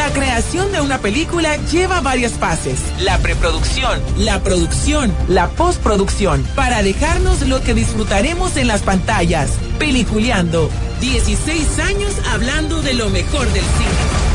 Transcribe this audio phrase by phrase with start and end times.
[0.00, 2.80] La creación de una película lleva varias fases.
[3.00, 9.50] La preproducción, la producción, la postproducción, para dejarnos lo que disfrutaremos en las pantallas.
[9.78, 10.70] Peliculeando.
[11.02, 14.29] 16 años hablando de lo mejor del cine.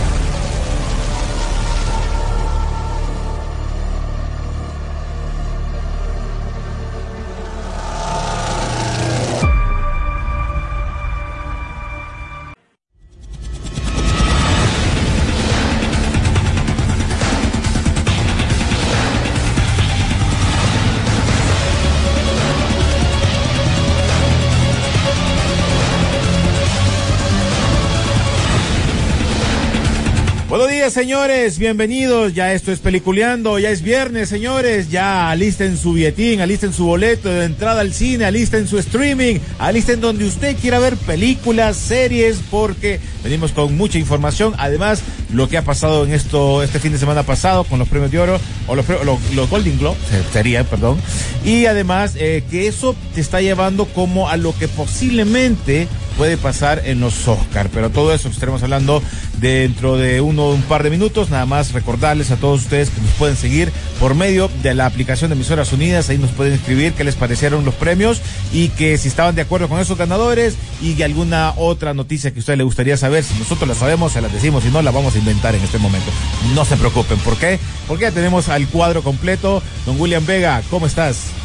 [30.89, 32.33] Señores, bienvenidos.
[32.35, 34.91] Ya esto es Peliculeando, ya es viernes, señores.
[34.91, 39.99] Ya alisten su billetín, alisten su boleto de entrada al cine, alisten su streaming, alisten
[39.99, 44.53] donde usted quiera ver películas, series, porque venimos con mucha información.
[44.57, 45.01] Además,
[45.33, 48.19] lo que ha pasado en esto este fin de semana pasado con los premios de
[48.19, 48.85] oro, o los,
[49.33, 49.97] los, Golden Globe,
[50.31, 50.99] sería, perdón.
[51.43, 56.81] Y además, eh, que eso te está llevando como a lo que posiblemente puede pasar
[56.85, 57.69] en los Oscar.
[57.73, 59.01] Pero todo eso estaremos hablando
[59.39, 61.29] dentro de uno, un par de minutos.
[61.29, 65.29] Nada más recordarles a todos ustedes que nos pueden seguir por medio de la aplicación
[65.29, 66.09] de Emisoras Unidas.
[66.09, 68.21] Ahí nos pueden escribir qué les parecieron los premios
[68.53, 72.41] y que si estaban de acuerdo con esos ganadores y alguna otra noticia que a
[72.41, 73.23] usted le gustaría saber.
[73.23, 74.63] Si nosotros la sabemos, se la decimos.
[74.63, 76.11] Si no, la vamos a inventar en este momento.
[76.53, 77.17] No se preocupen.
[77.19, 77.59] ¿Por qué?
[77.87, 79.61] Porque ya tenemos al cuadro completo.
[79.85, 81.44] Don William Vega, ¿cómo estás?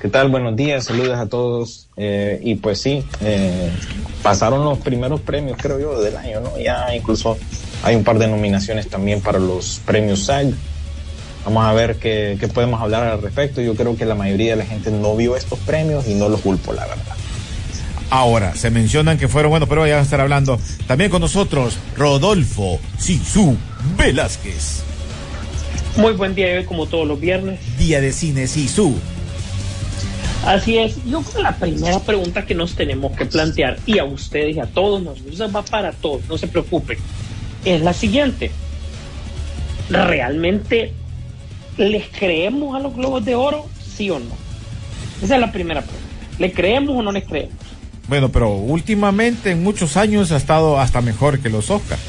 [0.00, 0.28] ¿Qué tal?
[0.28, 1.88] Buenos días, saludos a todos.
[1.96, 3.68] Eh, y pues sí, eh,
[4.22, 6.56] pasaron los primeros premios, creo yo, del año, ¿no?
[6.56, 7.36] Ya incluso
[7.82, 10.52] hay un par de nominaciones también para los premios SAG.
[11.44, 13.60] Vamos a ver qué, qué podemos hablar al respecto.
[13.60, 16.42] Yo creo que la mayoría de la gente no vio estos premios y no los
[16.42, 17.16] culpo, la verdad.
[18.10, 21.76] Ahora, se mencionan que fueron, bueno, pero ya van a estar hablando también con nosotros
[21.96, 23.56] Rodolfo Sisu
[23.96, 24.82] Velázquez.
[25.96, 27.58] Muy buen día, como todos los viernes.
[27.76, 28.94] Día de cine Sisu.
[30.48, 34.04] Así es, yo creo que la primera pregunta que nos tenemos que plantear, y a
[34.04, 35.20] ustedes y a todos nos
[35.54, 36.96] va para todos, no se preocupen,
[37.66, 38.50] es la siguiente.
[39.90, 40.94] ¿Realmente
[41.76, 44.34] les creemos a los globos de oro, sí o no?
[45.22, 46.08] Esa es la primera pregunta.
[46.38, 47.52] ¿Le creemos o no les creemos?
[48.08, 52.00] Bueno, pero últimamente en muchos años ha estado hasta mejor que los Oscars.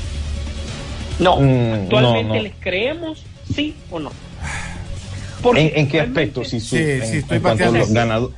[1.19, 3.21] No, mm, actualmente les creemos,
[3.53, 4.11] sí o no.
[5.55, 6.44] ¿En, qué aspecto?
[6.44, 8.35] Si sí, estoy en, los ganadores,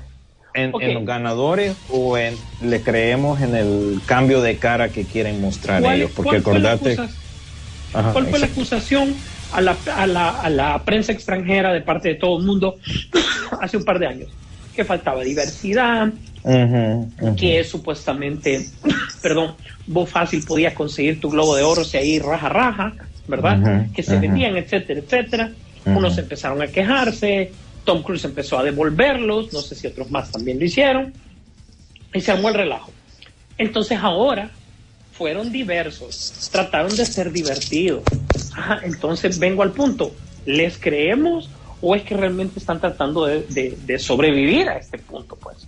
[0.53, 5.83] en, los ganadores o en le creemos en el cambio de cara que quieren mostrar
[5.83, 6.11] ellos?
[6.15, 6.97] Porque acordate.
[7.91, 9.13] ¿Cuál fue la acusación
[9.51, 12.77] a la, a, la, a la prensa extranjera de parte de todo el mundo
[13.61, 14.29] hace un par de años?
[14.75, 16.13] Que faltaba diversidad,
[17.37, 18.67] que supuestamente,
[19.21, 19.55] perdón,
[19.87, 22.93] vos fácil podías conseguir tu globo de oro si ahí raja raja,
[23.27, 23.87] ¿verdad?
[23.93, 25.51] que se vendían, etcétera, etcétera.
[25.85, 27.51] Unos empezaron a quejarse,
[27.83, 31.13] Tom Cruise empezó a devolverlos, no sé si otros más también lo hicieron,
[32.13, 32.91] y se armó el relajo.
[33.57, 34.51] Entonces ahora
[35.13, 38.03] fueron diversos, trataron de ser divertidos.
[38.83, 40.13] entonces vengo al punto,
[40.45, 41.49] ¿les creemos
[41.81, 45.35] o es que realmente están tratando de, sobrevivir a este punto?
[45.35, 45.67] pues?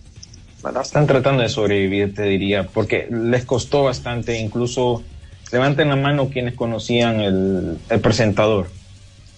[0.81, 5.03] Están tratando de sobrevivir, te diría, porque les costó bastante, incluso
[5.51, 8.69] levanten la mano quienes conocían el, el presentador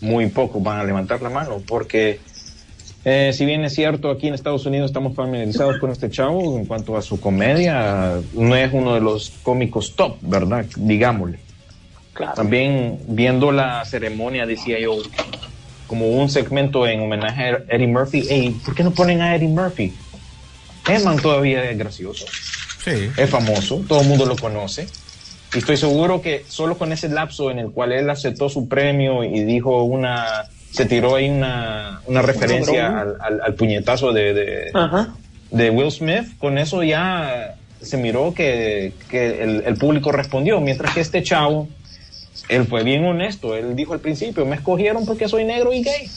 [0.05, 2.19] muy pocos van a levantar la mano, porque
[3.03, 6.65] eh, si bien es cierto, aquí en Estados Unidos estamos familiarizados con este chavo en
[6.65, 10.65] cuanto a su comedia, no es uno de los cómicos top, ¿verdad?
[10.75, 11.39] Digámosle.
[12.35, 14.97] También viendo la ceremonia, decía yo,
[15.85, 19.49] como un segmento en homenaje a Eddie Murphy, hey, ¿por qué no ponen a Eddie
[19.49, 19.93] Murphy?
[20.87, 22.25] Eman todavía es gracioso.
[22.83, 23.09] Sí.
[23.17, 24.87] Es famoso, todo el mundo lo conoce.
[25.55, 29.23] Y estoy seguro que solo con ese lapso en el cual él aceptó su premio
[29.23, 34.71] y dijo una, se tiró ahí una, una referencia al, al, puñetazo de, de,
[35.51, 40.93] de, Will Smith, con eso ya se miró que, que el, el, público respondió, mientras
[40.93, 41.69] que este chavo,
[42.49, 46.09] él fue bien honesto, él dijo al principio, me escogieron porque soy negro y gay.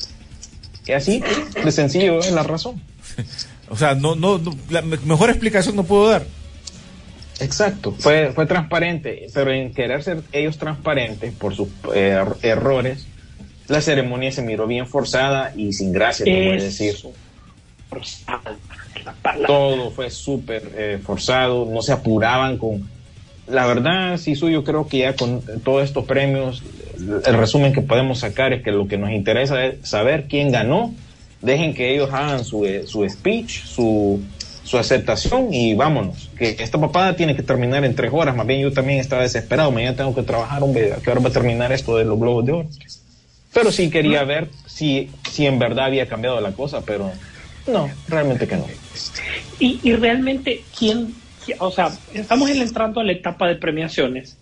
[0.84, 1.22] Y así,
[1.62, 2.82] de sencillo es la razón.
[3.68, 6.24] o sea, no, no, la mejor explicación no puedo dar.
[7.40, 13.06] Exacto, fue, fue transparente, pero en querer ser ellos transparentes por sus eh, errores,
[13.68, 16.96] la ceremonia se miró bien forzada y sin gracia, te voy a decir.
[19.46, 22.88] Todo fue súper eh, forzado, no se apuraban con...
[23.46, 26.62] La verdad, sí, yo creo que ya con todos estos premios,
[26.98, 30.94] el resumen que podemos sacar es que lo que nos interesa es saber quién ganó,
[31.40, 34.20] dejen que ellos hagan su, eh, su speech, su,
[34.68, 36.28] su aceptación y vámonos.
[36.36, 38.36] Que esta papada tiene que terminar en tres horas.
[38.36, 39.72] Más bien yo también estaba desesperado.
[39.72, 42.44] Mañana tengo que trabajar, hombre, ¿a qué hora va a terminar esto de los globos
[42.44, 42.68] de oro?
[43.54, 47.10] Pero sí quería ver si, si en verdad había cambiado la cosa, pero
[47.66, 48.66] no, realmente que no.
[49.58, 51.14] Y, y realmente, ¿quién,
[51.58, 54.36] o sea, estamos entrando a la etapa de premiaciones.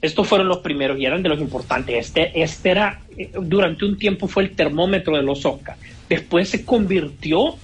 [0.00, 2.06] Estos fueron los primeros y eran de los importantes.
[2.06, 5.78] Este, este era, eh, durante un tiempo fue el termómetro de los Oscars.
[6.08, 7.56] Después se convirtió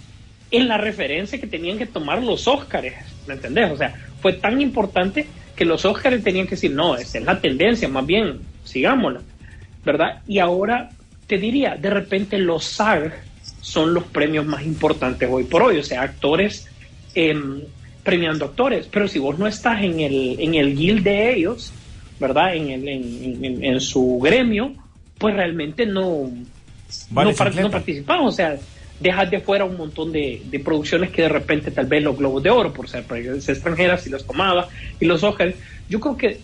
[0.50, 2.94] en la referencia que tenían que tomar los Oscars.
[3.26, 3.70] ¿Me entendés?
[3.70, 7.40] O sea, fue tan importante que los Oscars tenían que decir, no, esa es la
[7.40, 9.20] tendencia, más bien, sigámosla.
[9.84, 10.22] ¿Verdad?
[10.26, 10.90] Y ahora
[11.26, 13.12] te diría, de repente los SAG
[13.60, 15.78] son los premios más importantes hoy por hoy.
[15.78, 16.66] O sea, actores
[17.14, 17.62] em,
[18.02, 21.72] premiando actores, pero si vos no estás en el, en el guild de ellos,
[22.18, 22.54] ¿verdad?
[22.54, 24.72] En, el, en, en, su gremio,
[25.18, 26.30] pues realmente no,
[27.10, 28.58] no, participamos, o sea,
[29.00, 32.50] dejas de fuera un montón de, producciones que de repente tal vez los Globos de
[32.50, 34.68] Oro, por ser extranjeras, si los tomaba,
[35.00, 35.54] y los Oscars,
[35.88, 36.38] yo creo que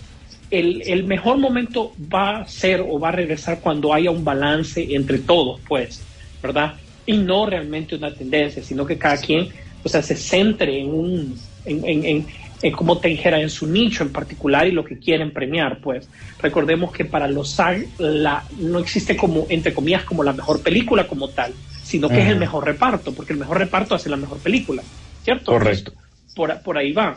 [0.51, 4.95] el, el, mejor momento va a ser o va a regresar cuando haya un balance
[4.95, 6.03] entre todos, pues,
[6.43, 6.75] ¿verdad?
[7.07, 9.49] Y no realmente una tendencia, sino que cada quien,
[9.83, 14.13] o sea, se centre en un, en, en, como te dijera, en su nicho en
[14.13, 16.09] particular y lo que quieren premiar, pues.
[16.41, 21.07] Recordemos que para los SAG la, no existe como, entre comillas, como la mejor película
[21.07, 21.53] como tal,
[21.85, 24.83] sino que es el mejor reparto, porque el mejor reparto hace la mejor película,
[25.23, 25.53] ¿cierto?
[25.53, 25.93] Correcto.
[26.35, 27.17] por, por ahí va.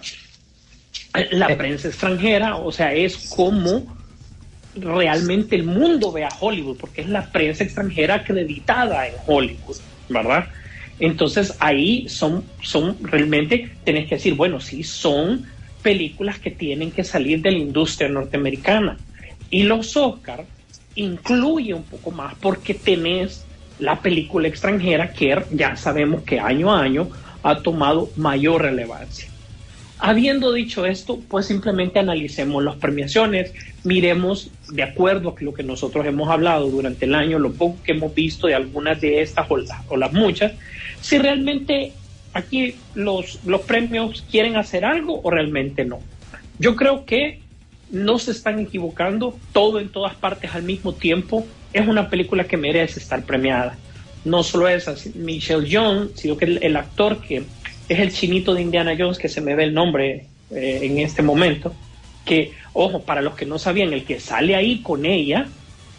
[1.31, 1.56] La eh.
[1.56, 3.98] prensa extranjera, o sea, es como
[4.75, 9.78] realmente el mundo ve a Hollywood, porque es la prensa extranjera acreditada en Hollywood,
[10.10, 10.48] ¿verdad?
[11.00, 15.46] Entonces ahí son, son realmente, tenés que decir, bueno, sí, son
[15.81, 18.98] películas que tienen que salir de la industria norteamericana.
[19.50, 20.46] Y los Oscar
[20.96, 23.47] incluye un poco más porque tenés
[23.80, 27.10] la película extranjera que ya sabemos que año a año
[27.44, 29.30] ha tomado mayor relevancia.
[30.00, 33.52] Habiendo dicho esto, pues simplemente analicemos las premiaciones,
[33.84, 37.94] miremos de acuerdo a lo que nosotros hemos hablado durante el año, lo poco que
[37.94, 39.58] hemos visto de algunas de estas o,
[39.88, 40.54] o las muchas,
[41.02, 41.94] si realmente
[42.34, 46.00] aquí los, los premios quieren hacer algo o realmente no.
[46.60, 47.40] Yo creo que
[47.90, 51.46] no se están equivocando, todo en todas partes al mismo tiempo.
[51.74, 53.78] Es una película que merece estar premiada.
[54.25, 57.44] No solo esa, Michelle Jones, sino que el actor que
[57.90, 61.22] es el chinito de Indiana Jones, que se me ve el nombre eh, en este
[61.22, 61.74] momento,
[62.25, 65.48] que, ojo, para los que no sabían, el que sale ahí con ella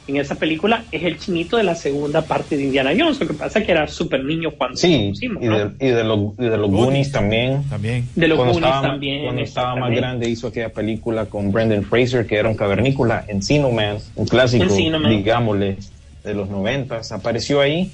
[0.08, 3.34] en esa película es el chinito de la segunda parte de Indiana Jones, lo que
[3.34, 6.70] pasa es que era súper niño cuando sí, y, de, y, de, los, de los
[6.70, 7.62] Goonies también.
[7.68, 8.08] también.
[8.14, 9.24] De los Goonies también.
[9.24, 13.70] Cuando estaba más grande hizo aquella película con Brendan Fraser, que era un cavernícola, Encino
[13.70, 15.76] Man, un clásico, digámosle,
[16.24, 17.90] de los noventas, apareció ahí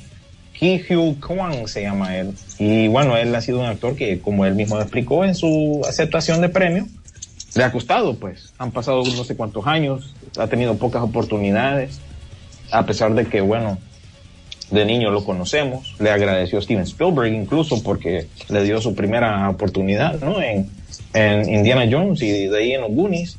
[0.54, 2.32] Ki Hugh Kwan se llama él.
[2.58, 6.40] Y bueno, él ha sido un actor que, como él mismo explicó en su aceptación
[6.40, 6.86] de premio,
[7.54, 8.52] le ha costado, pues.
[8.58, 12.00] Han pasado no sé cuántos años, ha tenido pocas oportunidades,
[12.70, 13.78] a pesar de que, bueno,
[14.70, 15.94] de niño lo conocemos.
[16.00, 20.40] Le agradeció a Steven Spielberg incluso porque le dio su primera oportunidad, ¿no?
[20.40, 20.68] En,
[21.12, 23.38] en Indiana Jones y de ahí en los Goonies.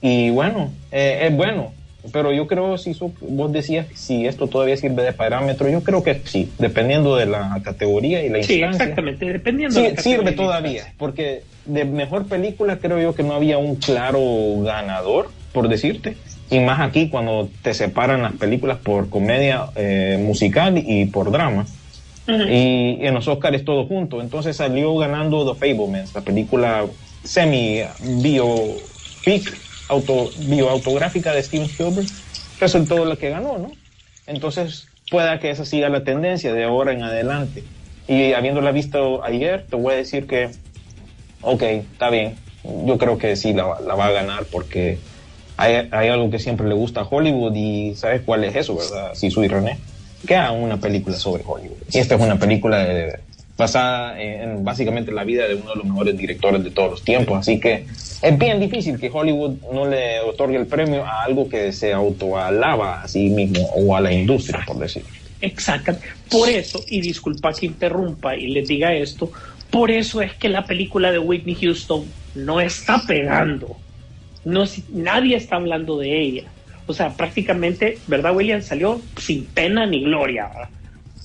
[0.00, 1.78] Y bueno, eh, es bueno
[2.12, 6.20] pero yo creo, si vos decías si esto todavía sirve de parámetro, yo creo que
[6.24, 11.84] sí, dependiendo de la categoría y la sí, exactamente, dependiendo sí, Sirve todavía, porque de
[11.84, 14.20] mejor película creo yo que no había un claro
[14.62, 16.16] ganador, por decirte.
[16.50, 21.66] Y más aquí cuando te separan las películas por comedia eh, musical y por drama.
[22.26, 24.20] Y en los Oscars todo junto.
[24.20, 26.84] Entonces salió ganando The Fablemans, la película
[27.24, 27.80] semi
[28.22, 29.56] biopic
[29.88, 32.06] auto, bioautográfica de Steven Spielberg,
[32.60, 33.72] resultó lo que ganó, ¿no?
[34.26, 37.64] Entonces, pueda que esa siga la tendencia de ahora en adelante.
[38.06, 40.50] Y habiéndola visto ayer, te voy a decir que,
[41.42, 42.36] ok, está bien.
[42.84, 44.98] Yo creo que sí la, va a ganar porque
[45.56, 49.12] hay, algo que siempre le gusta a Hollywood y ¿sabes cuál es eso, verdad?
[49.14, 49.78] Si soy René.
[50.26, 51.76] Que hagan una película sobre Hollywood.
[51.92, 53.20] Y esta es una película de,
[53.56, 57.38] basada en básicamente la vida de uno de los mejores directores de todos los tiempos.
[57.38, 57.86] Así que
[58.22, 63.02] es bien difícil que Hollywood no le otorgue el premio a algo que se autoalaba
[63.02, 65.04] a sí mismo o a la industria, por decir.
[65.40, 65.96] Exacto.
[66.30, 69.30] Por eso, y disculpa que interrumpa y les diga esto,
[69.78, 72.04] por eso es que la película de Whitney Houston
[72.34, 73.76] no está pegando.
[74.44, 76.42] No, nadie está hablando de ella.
[76.88, 78.60] O sea, prácticamente, ¿verdad, William?
[78.60, 80.48] Salió sin pena ni gloria.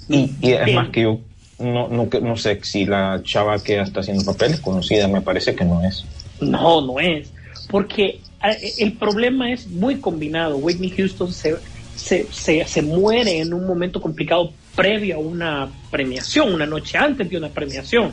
[0.08, 1.20] Y, y es más que yo
[1.58, 5.66] no, no, no sé si la chava que está haciendo papeles conocida, me parece que
[5.66, 6.06] no es.
[6.40, 7.34] No, no es.
[7.72, 10.58] Porque eh, el problema es muy combinado.
[10.58, 11.56] Whitney Houston se,
[11.96, 12.28] se,
[12.68, 17.50] se, muere en un momento complicado previo a una premiación, una noche antes de una
[17.50, 18.12] premiación.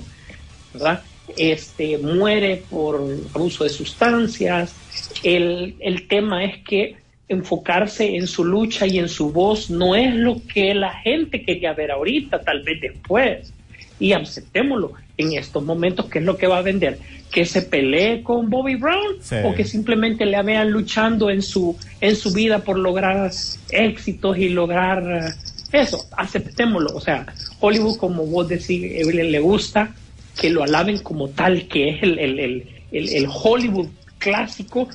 [0.73, 1.03] ¿Verdad?
[1.37, 3.01] Este, muere por
[3.35, 4.75] abuso de sustancias.
[5.23, 6.97] El, el tema es que
[7.29, 11.73] enfocarse en su lucha y en su voz no es lo que la gente quería
[11.73, 13.53] ver ahorita, tal vez después.
[14.01, 16.99] Y aceptémoslo en estos momentos, ¿qué es lo que va a vender?
[17.31, 22.17] Que se pelee con Bobby Brown o que simplemente le vean luchando en su, en
[22.17, 23.31] su vida por lograr
[23.71, 25.33] éxitos y lograr eh,
[25.73, 26.97] eso, aceptémoslo.
[26.97, 27.27] O sea,
[27.61, 29.95] Hollywood, como vos decís, Evelyn, le gusta
[30.41, 34.89] que lo alaben como tal, que es el, el, el, el Hollywood clásico,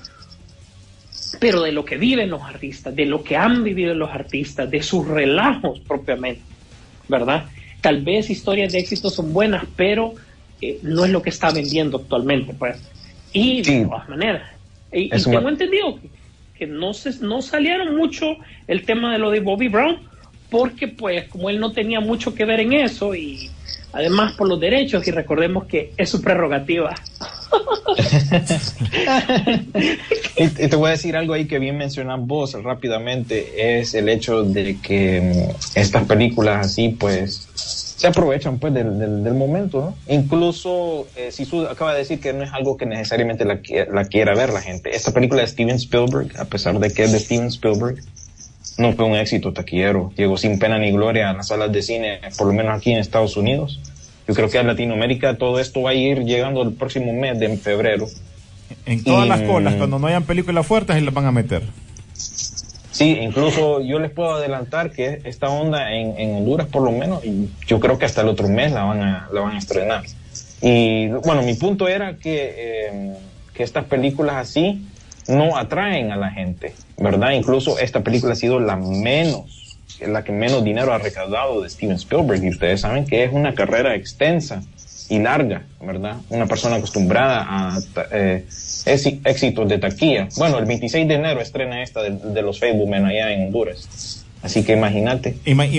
[1.39, 4.81] pero de lo que viven los artistas, de lo que han vivido los artistas, de
[4.81, 6.41] sus relajos propiamente,
[7.07, 7.45] ¿verdad?
[7.79, 10.15] Tal vez historias de éxito son buenas, pero
[10.61, 12.81] eh, no es lo que está vendiendo actualmente, pues.
[13.31, 14.49] Y de todas maneras.
[14.91, 15.99] Y, tengo entendido
[16.57, 18.37] que, no, se, no salieron mucho
[18.67, 19.99] el tema de lo de Bobby Brown,
[20.49, 23.51] porque pues como él no tenía mucho que ver en eso y
[23.95, 26.93] además por los derechos y recordemos que es su prerrogativa.
[30.35, 34.43] y, te voy a decir algo ahí que bien mencionas vos rápidamente, es el hecho
[34.43, 39.95] de que mm, estas películas así pues se aprovechan pues del, del, momento.
[40.09, 43.61] Incluso eh, Sisu acaba de decir que no es algo que necesariamente la,
[43.93, 44.93] la quiera ver la gente.
[44.93, 47.99] Esta película de Steven Spielberg, a pesar de que es de Steven Spielberg,
[48.77, 50.11] no fue un éxito taquillero.
[50.15, 52.99] Llegó sin pena ni gloria a las salas de cine, por lo menos aquí en
[52.99, 53.79] Estados Unidos.
[54.27, 57.57] Yo creo que a Latinoamérica todo esto va a ir llegando el próximo mes de
[57.57, 58.07] febrero.
[58.85, 61.63] En todas las colas, cuando no hayan películas fuertes, las van a meter.
[62.91, 67.21] Sí, incluso yo les puedo adelantar que esta onda en, Honduras, por lo menos,
[67.67, 70.03] yo creo que hasta el otro mes la van a, la van a estrenar.
[70.61, 73.13] Y bueno, mi punto era que, eh,
[73.53, 74.87] que estas películas así
[75.27, 77.31] no atraen a la gente, ¿verdad?
[77.31, 79.64] Incluso esta película ha sido la menos,
[79.99, 83.53] la que menos dinero ha recaudado de Steven Spielberg y ustedes saben que es una
[83.53, 84.61] carrera extensa
[85.09, 86.17] y larga, ¿verdad?
[86.29, 87.79] Una persona acostumbrada a
[88.11, 88.45] eh,
[88.85, 90.27] éxitos de taquilla.
[90.37, 94.23] Bueno, el 26 de enero estrena esta de, los Facebook allá en Honduras.
[94.41, 95.37] Así que imagínate.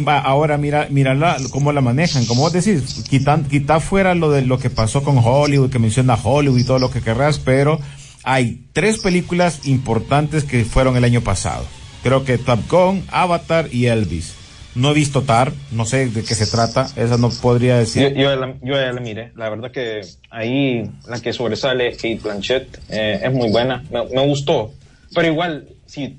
[0.09, 2.27] ahora mira, mira cómo la manejan.
[2.27, 6.19] Como vos decís, quita, quita fuera lo de lo que pasó con Hollywood, que menciona
[6.21, 7.79] Hollywood y todo lo que querrás, pero
[8.25, 11.65] hay tres películas importantes que fueron el año pasado.
[12.07, 14.37] Creo que Top Gun, Avatar y Elvis.
[14.77, 18.15] No he visto Tar, no sé de qué se trata, esa no podría decir.
[18.15, 18.31] Yo,
[18.63, 23.33] ya la miré, la verdad que ahí la que sobresale es Kate Blanchett, eh, es
[23.33, 24.71] muy buena, me, gustó,
[25.17, 26.17] pero igual, si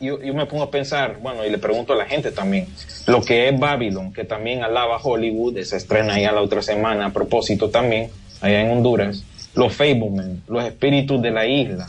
[0.00, 2.66] yo, me pongo a pensar, bueno, y le pregunto a la gente también,
[3.06, 7.12] lo que es Babylon, que también alaba Hollywood, se estrena ya la otra semana a
[7.12, 8.10] propósito también,
[8.40, 9.22] allá en Honduras,
[9.54, 11.86] los Fablemen, los espíritus de la isla.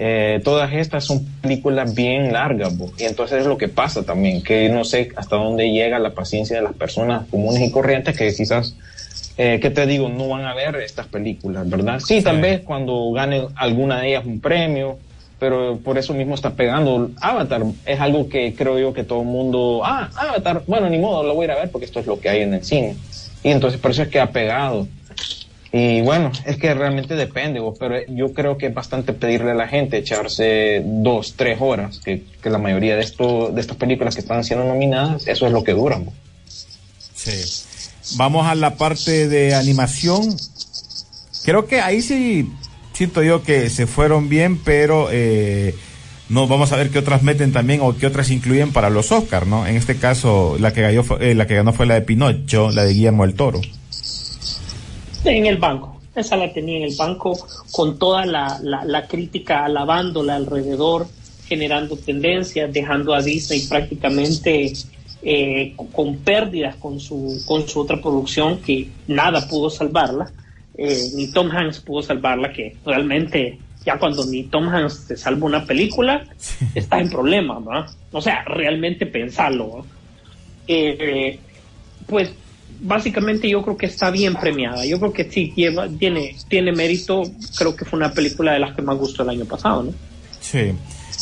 [0.00, 4.68] Eh, todas estas son películas bien largas, y entonces es lo que pasa también, que
[4.68, 8.76] no sé hasta dónde llega la paciencia de las personas comunes y corrientes que quizás,
[9.36, 10.08] eh, ¿qué te digo?
[10.08, 11.98] No van a ver estas películas, ¿verdad?
[11.98, 14.98] Sí, tal vez cuando gane alguna de ellas un premio,
[15.40, 17.10] pero por eso mismo está pegando.
[17.20, 21.24] Avatar es algo que creo yo que todo el mundo, ah, Avatar, bueno, ni modo,
[21.24, 22.94] lo voy a ir a ver porque esto es lo que hay en el cine.
[23.42, 24.86] Y entonces por eso es que ha pegado.
[25.70, 29.68] Y bueno, es que realmente depende, pero yo creo que es bastante pedirle a la
[29.68, 34.44] gente echarse dos, tres horas, que, la mayoría de, esto, de estas películas que están
[34.44, 36.08] siendo nominadas, eso es lo que duran.
[37.14, 37.32] Sí.
[38.16, 40.34] Vamos a la parte de animación.
[41.44, 42.50] Creo que ahí sí
[42.94, 45.74] siento yo que se fueron bien, pero eh,
[46.30, 49.46] no vamos a ver qué otras meten también o qué otras incluyen para los Oscars,
[49.46, 49.66] ¿no?
[49.66, 50.86] En este caso, la que,
[51.20, 53.60] eh, la que ganó fue la de Pinocho, la de Guillermo el Toro
[55.24, 56.00] en el banco.
[56.14, 57.38] Esa la tenía en el banco
[57.70, 61.06] con toda la, la, crítica alabándola alrededor,
[61.46, 64.72] generando tendencias, dejando a Disney prácticamente
[65.22, 70.30] eh, con pérdidas con su, con su otra producción que nada pudo salvarla.
[70.76, 75.46] Eh, ni Tom Hanks pudo salvarla, que realmente ya cuando ni Tom Hanks te salva
[75.46, 76.24] una película,
[76.74, 77.86] está en problema, ¿no?
[78.12, 79.84] O sea, realmente pensarlo.
[80.66, 81.38] Eh,
[82.06, 82.32] pues
[82.80, 84.84] básicamente yo creo que está bien premiada.
[84.86, 87.22] Yo creo que sí lleva, tiene, tiene mérito.
[87.56, 89.92] Creo que fue una película de las que más gustó el año pasado, ¿no?
[90.40, 90.72] Sí.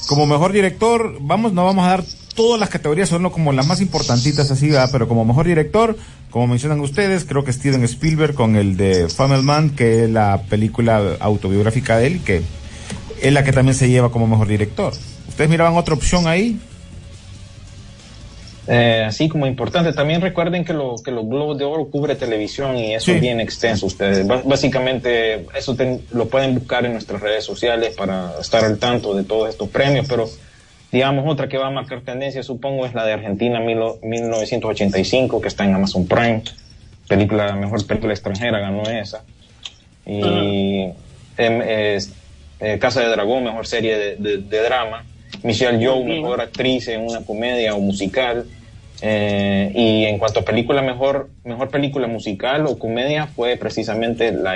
[0.07, 3.81] Como mejor director, vamos, no vamos a dar todas las categorías, son como las más
[3.81, 5.97] importantitas así, pero como mejor director,
[6.31, 10.43] como mencionan ustedes, creo que Steven Spielberg con el de Funnel Man, que es la
[10.49, 12.43] película autobiográfica de él, que
[13.23, 14.93] es la que también se lleva como mejor director.
[15.29, 16.61] ¿Ustedes miraban otra opción ahí?
[18.69, 19.93] Eh, así como importante.
[19.93, 23.41] También recuerden que, lo, que los Globos de Oro cubre televisión y eso es bien
[23.41, 23.87] extenso.
[23.87, 25.77] Ustedes básicamente eso
[26.13, 30.07] lo pueden buscar en nuestras redes sociales para estar al tanto de todos estos premios,
[30.09, 30.29] pero
[30.91, 35.65] digamos otra que va a marcar tendencia supongo es la de Argentina 1985 que está
[35.65, 36.43] en Amazon Prime.
[37.09, 39.23] Película, mejor película extranjera ganó esa.
[40.05, 40.89] y
[42.59, 45.05] eh, Casa de Dragón, mejor serie de, drama.
[45.43, 48.47] Michelle Yeoh, mejor actriz en una comedia o musical.
[49.03, 54.55] Eh, y en cuanto a película, mejor, mejor película musical o comedia fue precisamente la,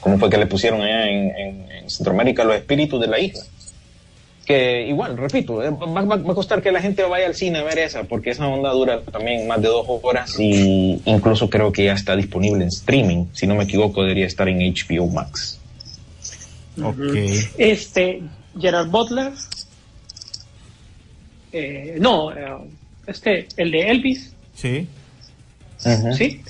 [0.00, 2.44] ¿cómo fue que le pusieron allá en, Centroamérica?
[2.44, 3.42] Los espíritus de la isla.
[4.46, 7.78] Que igual, repito, eh, va, a costar que la gente vaya al cine a ver
[7.78, 11.94] esa, porque esa onda dura también más de dos horas y incluso creo que ya
[11.94, 13.26] está disponible en streaming.
[13.32, 15.58] Si no me equivoco, debería estar en HBO Max.
[17.56, 18.22] Este,
[18.60, 19.32] Gerard Butler.
[21.56, 22.52] Eh, no, eh,
[23.06, 24.32] este, el de Elvis.
[24.54, 24.88] Sí.
[26.16, 26.42] Sí.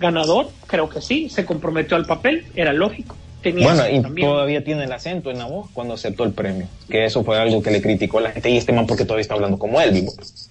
[0.00, 1.28] Ganador, creo que sí.
[1.28, 3.14] Se comprometió al papel, era lógico.
[3.44, 6.66] bueno, y todavía tiene el acento en la voz cuando aceptó el premio.
[6.88, 8.48] Que eso fue algo que le criticó la gente.
[8.48, 10.48] Y este man, porque todavía está hablando como Elvis.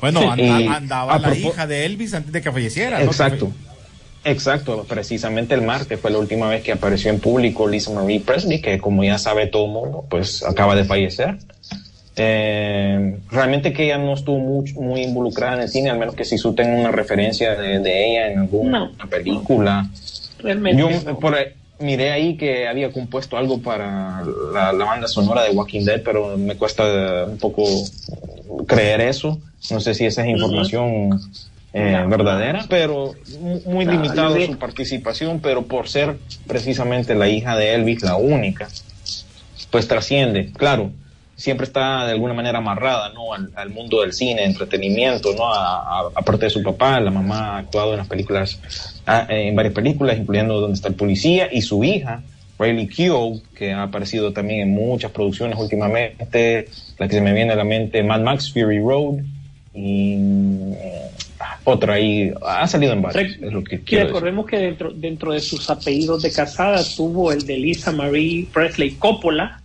[0.00, 3.02] Bueno, andaba la hija de Elvis antes de que falleciera.
[3.02, 3.52] Exacto.
[4.24, 8.60] Exacto, precisamente el martes fue la última vez que apareció en público Lisa Marie Presley,
[8.60, 11.38] que como ya sabe todo el mundo, pues acaba de fallecer.
[12.18, 16.24] Eh, realmente que ella no estuvo muy, muy involucrada en el cine, al menos que
[16.24, 19.88] si su tenga una referencia de, ella en alguna película.
[20.40, 20.80] Realmente.
[20.80, 21.36] Yo por,
[21.78, 26.36] miré ahí que había compuesto algo para la, la, banda sonora de Walking Dead, pero
[26.36, 27.64] me cuesta un poco
[28.66, 29.38] creer eso.
[29.70, 31.20] No sé si esa es información
[31.72, 33.14] eh, verdadera, pero
[33.66, 38.68] muy limitado su participación, pero por ser precisamente la hija de Elvis, la única,
[39.70, 40.90] pues trasciende, claro,
[41.38, 43.32] siempre está de alguna manera amarrada, ¿no?
[43.32, 45.54] Al, mundo del cine, entretenimiento, ¿no?
[45.54, 48.60] Aparte de su papá, la mamá ha actuado en las películas,
[49.06, 52.22] ah, en varias películas, incluyendo Donde está el policía, y su hija,
[52.58, 56.68] Riley Keough, que ha aparecido también en muchas producciones últimamente,
[56.98, 59.20] la que se me viene a la mente, Mad Max Fury Road,
[59.74, 60.16] y
[61.62, 63.36] otra ahí, ha salido en varios.
[63.40, 67.58] es lo que recordemos que dentro, dentro de sus apellidos de casada tuvo el de
[67.58, 69.62] Lisa Marie Presley Coppola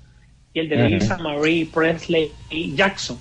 [0.54, 2.32] y el de Lisa Marie Presley
[2.76, 3.18] Jackson.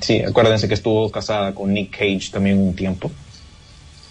[0.00, 3.10] Sí, acuérdense que estuvo casada con Nick Cage también un tiempo.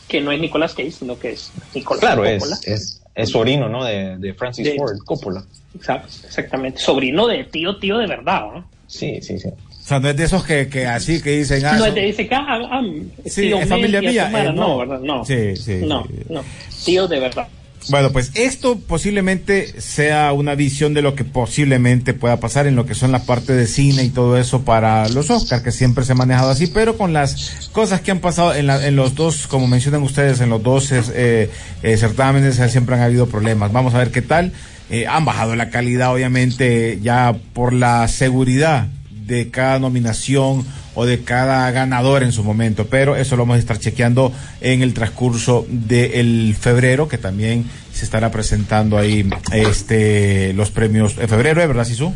[0.08, 2.58] Que no es Nicolas Cage, sino que es Nicolas claro, Coppola.
[2.64, 3.84] es, es, sobrino, ¿no?
[3.84, 5.44] De, Francis Ford Coppola.
[5.74, 8.68] exactamente, sobrino de tío, tío de verdad, ¿no?
[8.88, 9.50] Sí, sí, sí.
[9.50, 11.64] O sea, no es de esos que, que así que dicen.
[11.66, 12.82] Ah, no es de dice que ah, ah,
[13.26, 14.32] sí, es familia mía.
[14.34, 15.00] Eh, no, ¿verdad?
[15.00, 15.24] No.
[15.26, 15.82] Sí, sí.
[15.86, 16.44] No, no.
[16.84, 17.48] Tío de verdad.
[17.90, 22.86] Bueno, pues esto posiblemente sea una visión de lo que posiblemente pueda pasar en lo
[22.86, 26.14] que son la parte de cine y todo eso para los Oscars, que siempre se
[26.14, 29.48] ha manejado así, pero con las cosas que han pasado en, la, en los dos,
[29.48, 31.50] como mencionan ustedes, en los dos eh,
[31.84, 33.72] eh, certámenes siempre han habido problemas.
[33.72, 34.52] Vamos a ver qué tal.
[34.90, 38.88] Eh, han bajado la calidad, obviamente, ya por la seguridad
[39.26, 43.60] de cada nominación o de cada ganador en su momento, pero eso lo vamos a
[43.60, 50.72] estar chequeando en el transcurso del febrero, que también se estará presentando ahí este los
[50.72, 51.68] premios en febrero, ¿eh?
[51.68, 52.14] ¿verdad, Sisu?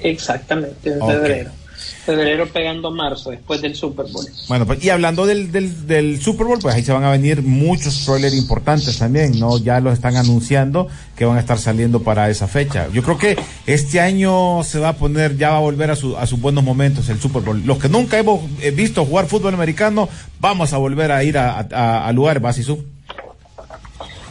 [0.00, 1.59] Exactamente, en febrero
[2.04, 4.26] febrero pegando marzo, después del Super Bowl.
[4.48, 7.42] Bueno, pues, y hablando del, del, del, Super Bowl, pues ahí se van a venir
[7.42, 9.58] muchos trailers importantes también, ¿no?
[9.58, 12.88] Ya los están anunciando que van a estar saliendo para esa fecha.
[12.92, 16.16] Yo creo que este año se va a poner, ya va a volver a, su,
[16.16, 17.62] a sus buenos momentos el Super Bowl.
[17.64, 20.08] Los que nunca hemos eh, visto jugar fútbol americano,
[20.40, 22.52] vamos a volver a ir a, a, a lugares, ¿va,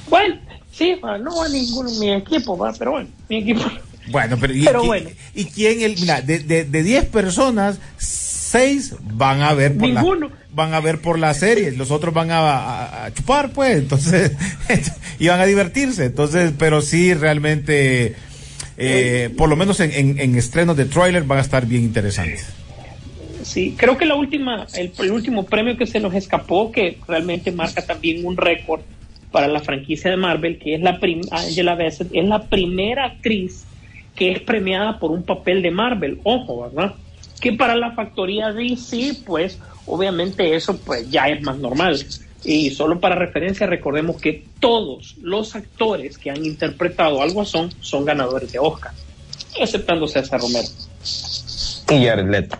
[0.10, 0.36] Bueno,
[0.72, 2.74] sí, no a ninguno, mi equipo, ¿va?
[2.78, 3.62] pero bueno, mi equipo
[4.12, 4.66] bueno, pero, ¿y,
[5.36, 5.82] ¿y quién?
[5.82, 10.04] El, mira, de 10 de, de personas, 6 van a ver por la,
[10.52, 14.32] van a ver por la serie, los otros van a, chupar, pues, entonces,
[15.20, 18.16] y van a divertirse, entonces, pero sí, realmente,
[18.78, 22.48] eh, por lo menos en, en, en, estrenos de trailer van a estar bien interesantes.
[23.44, 27.52] Sí, creo que la última, el, el último premio que se nos escapó, que realmente
[27.52, 28.82] marca también un récord
[29.32, 31.00] para la franquicia de Marvel, que es la
[31.32, 33.66] Angela Bassett, es la primera actriz
[34.20, 36.94] que es premiada por un papel de Marvel, ojo, ¿verdad?
[37.40, 42.06] Que para la factoría DC, pues obviamente eso pues ya es más normal.
[42.44, 48.04] Y solo para referencia recordemos que todos los actores que han interpretado al Guasón son
[48.04, 48.92] ganadores de Oscar,
[49.58, 50.68] exceptando César Romero.
[51.90, 52.58] Y Jared Leto.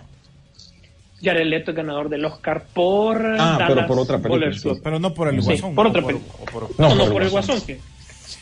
[1.22, 5.28] Jared Leto es ganador del Oscar por ah, pero por otra película, pero no por
[5.28, 5.74] el Guasón.
[5.74, 6.68] por otra película.
[6.78, 7.60] No, no, por, el Guasón.
[7.60, 7.78] Que,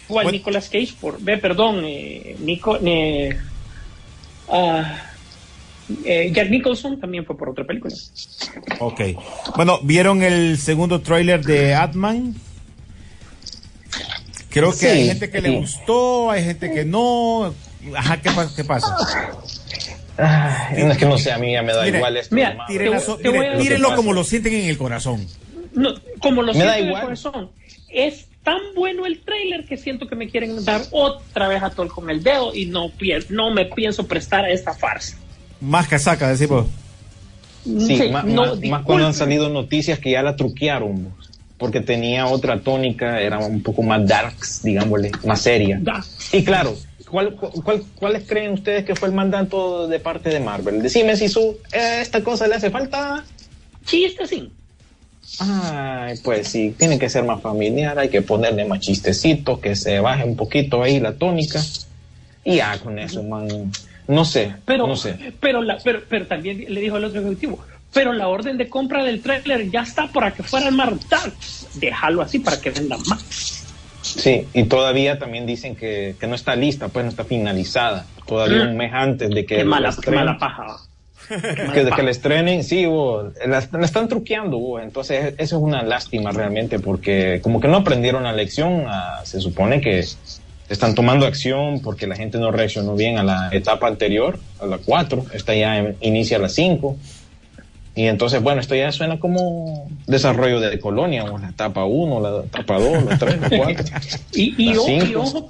[0.08, 1.20] Igual Nicolas Cage por.
[1.20, 3.36] Ve, perdón, eh, Nico, eh,
[6.32, 7.94] Jack Nicholson también fue por otra película.
[8.80, 9.00] Ok.
[9.56, 12.34] Bueno, ¿vieron el segundo tráiler de Atman?
[14.50, 17.54] Creo que hay gente que le gustó, hay gente que no.
[17.94, 18.96] Ajá, ¿qué, qué pasa?
[20.18, 22.34] no es que no sé, a mí ya me da igual esto.
[22.34, 25.26] Mira, tírenlo como lo sienten en el corazón.
[25.74, 27.50] No, como lo sienten en el corazón.
[27.88, 31.86] Es tan bueno el trailer que siento que me quieren dar otra vez a todo
[31.88, 32.90] con el dedo y no,
[33.28, 35.18] no me pienso prestar a esta farsa.
[35.60, 36.66] Más casaca, decimos.
[37.62, 38.24] Sí, más,
[38.84, 41.12] cuando han salido noticias que ya la truquearon,
[41.58, 45.78] porque tenía otra tónica, era un poco más darks, digámosle, más seria.
[46.32, 46.74] Y claro,
[47.10, 47.36] ¿cuál,
[47.96, 50.80] cuáles creen ustedes que fue el mandato de parte de Marvel?
[50.80, 53.22] Decime si su, eh, esta cosa le hace falta.
[53.84, 54.50] Chiste, sí.
[55.40, 60.00] Ay, pues sí, tiene que ser más familiar, hay que ponerle más chistecitos, que se
[60.00, 61.60] baje un poquito ahí la tónica.
[62.44, 63.70] Y ya con eso, man.
[64.08, 65.34] No sé, pero, no sé.
[65.38, 67.62] Pero, la, pero, pero también le dijo el otro ejecutivo,
[67.92, 70.70] pero la orden de compra del trailer ya está para que fuera
[71.10, 71.68] darks.
[71.74, 73.66] Déjalo así para que vendan más.
[74.00, 78.06] Sí, y todavía también dicen que, no está lista, pues no está finalizada.
[78.26, 78.68] Todavía mm.
[78.70, 79.56] un mes antes de que.
[79.56, 80.87] Qué mala, qué mala paja
[81.74, 82.86] que, que le estrenen, sí,
[83.46, 88.32] la, están truqueando, entonces eso es una lástima realmente porque como que no aprendieron la
[88.32, 90.04] lección, ah, se supone que
[90.68, 94.78] están tomando acción porque la gente no reaccionó bien a la etapa anterior, a la
[94.78, 96.96] 4, esta ya inicia a la 5.
[97.94, 102.44] Y entonces, bueno, esto ya suena como desarrollo de colonia, o la etapa 1, la
[102.44, 103.86] etapa 2, la 3, la 4.
[104.34, 105.48] y, ojo,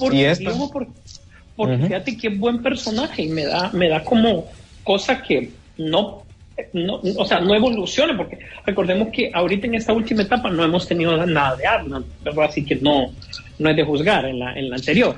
[1.57, 4.47] porque, fíjate que buen personaje y me da, me da como
[4.83, 6.25] cosa que no,
[6.73, 10.87] no, o sea, no evolucione, porque recordemos que ahorita en esta última etapa no hemos
[10.87, 12.07] tenido nada de Arnold,
[12.43, 13.12] así que no,
[13.59, 15.17] no es de juzgar en la, en la anterior,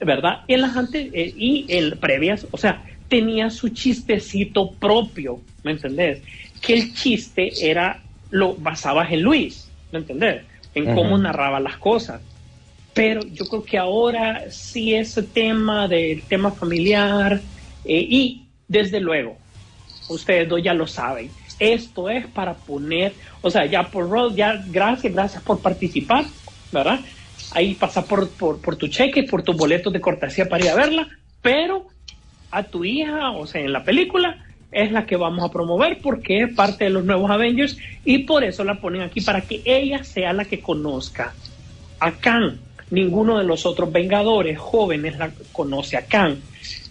[0.00, 0.40] ¿verdad?
[0.48, 6.22] En las antes, eh, y en previas, o sea, tenía su chistecito propio, ¿me entendés?
[6.60, 10.42] Que el chiste era, lo basabas en Luis, ¿me entendés?
[10.74, 12.20] En cómo narraba las cosas.
[12.94, 17.40] Pero yo creo que ahora sí ese tema del tema familiar
[17.84, 19.36] eh, y desde luego
[20.08, 21.30] ustedes dos ya lo saben.
[21.58, 26.24] Esto es para poner, o sea, ya por ya gracias, gracias por participar,
[26.72, 27.00] ¿verdad?
[27.52, 31.08] Ahí pasa por, por, tu cheque, por tus boletos de cortesía para ir a verla,
[31.40, 31.86] pero
[32.50, 36.42] a tu hija, o sea, en la película, es la que vamos a promover porque
[36.42, 40.02] es parte de los nuevos Avengers y por eso la ponen aquí para que ella
[40.02, 41.32] sea la que conozca
[42.00, 42.58] a Kang.
[42.94, 46.36] Ninguno de los otros Vengadores jóvenes la conoce a Kang.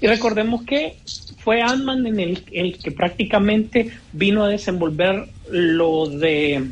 [0.02, 0.98] Y recordemos que
[1.38, 6.68] fue Ant-Man en el, el, que prácticamente vino a desenvolver lo de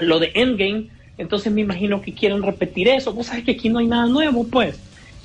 [0.00, 0.86] lo de Endgame.
[1.18, 3.12] Entonces me imagino que quieren repetir eso.
[3.12, 4.78] Vos sabes que aquí no hay nada nuevo, pues.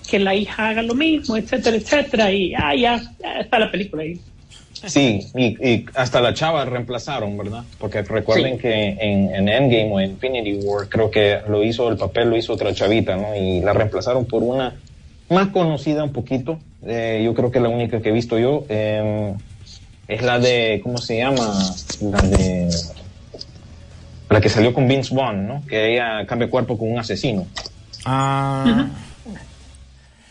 [0.10, 2.32] Que la hija haga lo mismo, etcétera, etcétera.
[2.32, 3.02] Y ah, ya,
[3.40, 4.20] está la película ahí.
[4.88, 7.64] Sí, y, hasta la chava reemplazaron, ¿verdad?
[7.80, 12.30] Porque recuerden que en, en, Endgame o Infinity War creo que lo hizo, el papel
[12.30, 13.36] lo hizo otra chavita, ¿no?
[13.36, 14.76] Y la reemplazaron por una
[15.30, 19.36] más conocida un poquito, eh, yo creo que la única que he visto yo em,
[20.08, 21.54] es la de, ¿cómo se llama?
[22.02, 22.70] La de...
[24.30, 25.64] La que salió con Vince Vaughn, ¿no?
[25.68, 27.46] Que ella cambia cuerpo con un asesino.
[28.06, 28.88] Ah.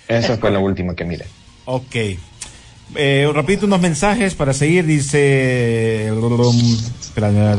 [0.09, 1.27] Esa fue la última que mire.
[1.64, 1.97] Ok.
[2.97, 4.87] Eh, repito unos mensajes para seguir.
[4.87, 6.11] Dice.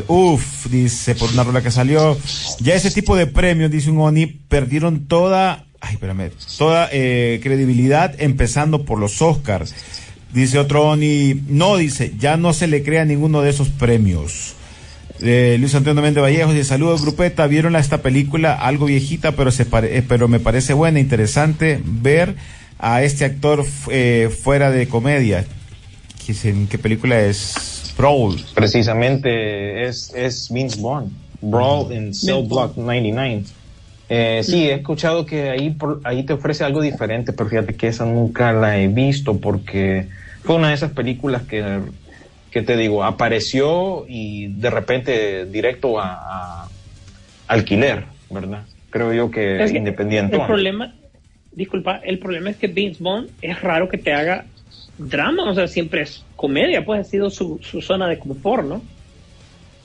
[0.07, 2.17] Uf, dice por una rola que salió.
[2.59, 8.15] Ya ese tipo de premios, dice un Oni, perdieron toda ay, espérame, toda eh, credibilidad
[8.19, 9.73] empezando por los Oscars.
[10.33, 14.55] Dice otro Oni, no, dice, ya no se le crea ninguno de esos premios.
[15.21, 19.65] Eh, Luis Antonio Méndez Vallejo dice, saludos grupeta, vieron esta película algo viejita, pero, se
[19.83, 22.35] eh, pero me parece buena, interesante ver
[22.79, 25.45] a este actor fuera de comedia.
[26.43, 27.93] ¿En qué película es?
[27.97, 28.35] Brawl.
[28.53, 31.11] Precisamente es, es Vince Vaughn.
[31.41, 33.43] Brawl in Cell Block 99.
[34.07, 37.88] Eh, sí, he escuchado que ahí, por, ahí te ofrece algo diferente, pero fíjate que
[37.88, 40.07] esa nunca la he visto porque
[40.43, 41.79] fue una de esas películas que,
[42.51, 46.69] que te digo, apareció y de repente directo a,
[47.47, 48.63] alquiler, ¿verdad?
[48.89, 50.35] Creo yo que es independiente.
[50.35, 50.93] El problema,
[51.55, 54.45] disculpa, el problema es que Vince Bond es raro que te haga
[54.97, 58.81] drama, o sea, siempre es comedia, pues ha sido su, su zona de confort, ¿no?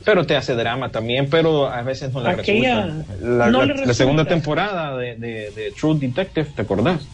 [0.05, 3.05] pero te hace drama también, pero a veces no le resulta.
[3.21, 7.07] La, segunda temporada de, True Detective, ¿te acordás?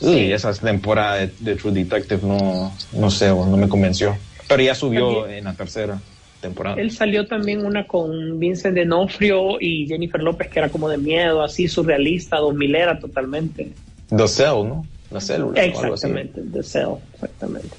[0.00, 4.16] Sí, esa temporada de, True Detective no, no sé, no me convenció.
[4.46, 6.00] Pero ya subió en la tercera
[6.40, 6.80] temporada.
[6.80, 11.42] Él salió también una con Vincent D'Onofrio y Jennifer López, que era como de miedo,
[11.42, 13.72] así surrealista, dos milera totalmente.
[14.08, 14.86] The Cell, ¿no?
[15.10, 15.62] La célula.
[15.62, 17.70] Exactamente, The Cell, exactamente.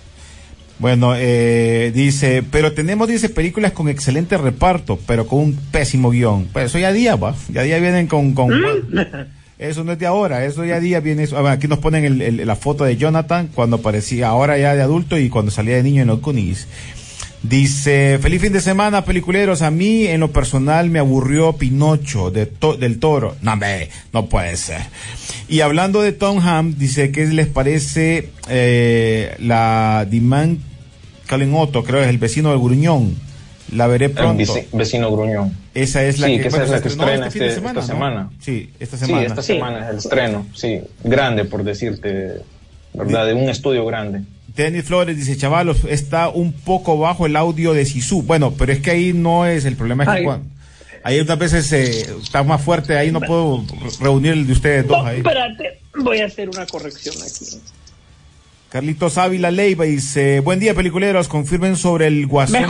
[0.80, 6.48] Bueno, eh, dice, pero tenemos, dice, películas con excelente reparto, pero con un pésimo guion.
[6.54, 7.36] Pues eso ya día, va.
[7.50, 8.34] Ya día vienen con...
[8.34, 9.00] con mm.
[9.60, 11.28] eso no es de ahora, eso ya día viene...
[11.48, 15.52] aquí nos ponen la foto de Jonathan cuando aparecía ahora ya de adulto y cuando
[15.52, 16.68] salía de niño en los Goonies.
[17.42, 19.62] Dice, feliz fin de semana, peliculeros.
[19.62, 23.38] A mí, en lo personal, me aburrió Pinocho de del Toro.
[23.42, 24.82] No, me, no puede ser.
[25.48, 30.60] Y hablando de Tom Ham, dice, ¿qué les parece eh, la Diman
[31.54, 33.16] Otto, Creo que es el vecino del Gruñón.
[33.72, 34.56] La veré pronto.
[34.58, 35.56] El vecino Gruñón.
[35.76, 38.30] Esa es la que, esa es la que estrena este, este esta semana.
[38.40, 39.20] Sí, esta semana.
[39.20, 40.46] Sí, esta semana es el estreno.
[40.56, 42.42] Sí, grande, por decirte,
[43.00, 43.26] ¿verdad?
[43.26, 44.22] De un estudio grande.
[44.56, 48.24] Denis Flores dice, chavalos, está un poco bajo el audio de Sisu.
[48.24, 50.04] Bueno, pero es que ahí no es el problema.
[50.04, 50.48] Es que cuando,
[51.04, 53.64] ahí otras veces eh, está más fuerte, ahí no puedo
[54.02, 55.06] reunir el de ustedes dos.
[55.06, 55.18] Ahí.
[55.18, 57.58] Espérate, voy a hacer una corrección aquí.
[58.70, 62.62] Carlitos Ávila Leiva dice, buen día peliculeros, confirmen sobre el guasón.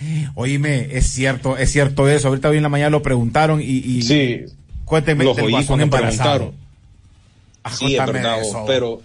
[0.00, 2.28] ¿Me Oíme, es cierto, es cierto eso.
[2.28, 4.40] Ahorita hoy en la mañana lo preguntaron y, y sí,
[4.84, 6.52] cuénteme los del guasón embarazado.
[7.62, 9.02] Ah, sí, es verdad, pero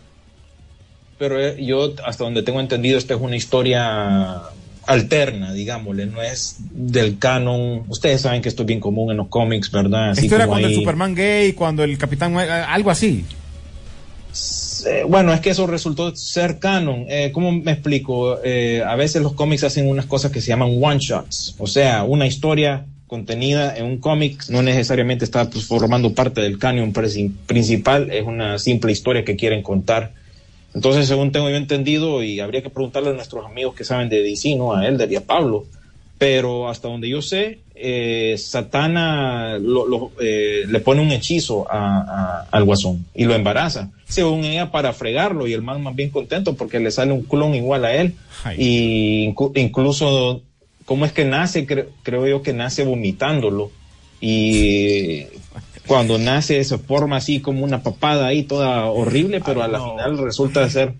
[1.17, 4.43] pero eh, yo hasta donde tengo entendido esta es una historia
[4.87, 7.83] alterna, digámosle, no es del canon.
[7.87, 10.11] Ustedes saben que esto es bien común en los cómics, ¿verdad?
[10.11, 13.25] Así esto era cuando el Superman gay, cuando el Capitán, eh, algo así.
[15.07, 17.05] bueno, es que eso resultó ser canon.
[17.09, 18.39] Eh, ¿Cómo me explico?
[18.43, 22.03] Eh, a veces los cómics hacen unas cosas que se llaman one shots, o sea,
[22.03, 28.09] una historia contenida en un cómic no necesariamente está pues, formando parte del canon principal,
[28.11, 30.11] es una simple historia que quieren contar
[30.75, 34.21] entonces, según tengo yo entendido, y habría que preguntarle a nuestros amigos que saben de
[34.21, 34.75] DC, ¿no?
[34.75, 35.65] A Elder y a Pablo,
[36.17, 39.57] pero hasta donde yo sé, eh, Satana
[40.19, 45.53] eh, le pone un hechizo al guasón y lo embaraza, según ella, para fregarlo y
[45.53, 48.15] el man más bien contento porque le sale un clon igual a él.
[48.57, 50.41] Y incluso,
[50.83, 51.65] ¿cómo es que nace?
[51.65, 53.71] creo yo que nace vomitándolo.
[54.19, 55.25] Y
[55.87, 60.17] cuando nace se forma así como una papada ahí toda horrible, pero a la final
[60.17, 60.93] resulta ser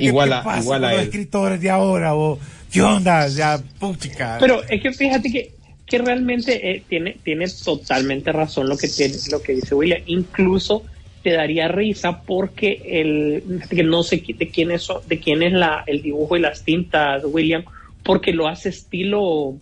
[0.00, 0.96] igual, a, igual a él.
[0.96, 2.38] Los escritores de ahora, o
[2.70, 3.28] ¿qué onda?
[3.28, 4.38] Ya, puchica.
[4.40, 5.52] Pero es que fíjate que,
[5.86, 10.00] que realmente eh, tiene, tiene totalmente razón lo que, tiene, lo que dice William.
[10.06, 10.82] Incluso
[11.22, 15.84] te daría risa porque el, que no sé de quién es, de quién es la,
[15.86, 17.64] el dibujo y las tintas, William,
[18.02, 19.54] porque lo hace estilo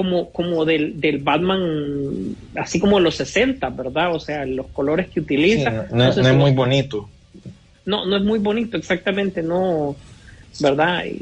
[0.00, 4.14] como, como del, del Batman, así como los 60, ¿verdad?
[4.14, 5.88] O sea, los colores que utiliza.
[5.92, 7.06] no, es muy bonito.
[7.84, 9.94] No, no es muy bonito, exactamente, no,
[10.58, 11.04] ¿verdad?
[11.04, 11.20] Eh,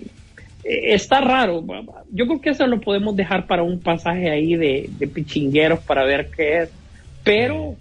[0.63, 1.65] está raro.
[2.13, 6.05] Yo creo que eso lo podemos dejar para un pasaje ahí de, de pichingueros para
[6.05, 6.71] ver qué es.
[7.25, 7.75] Pero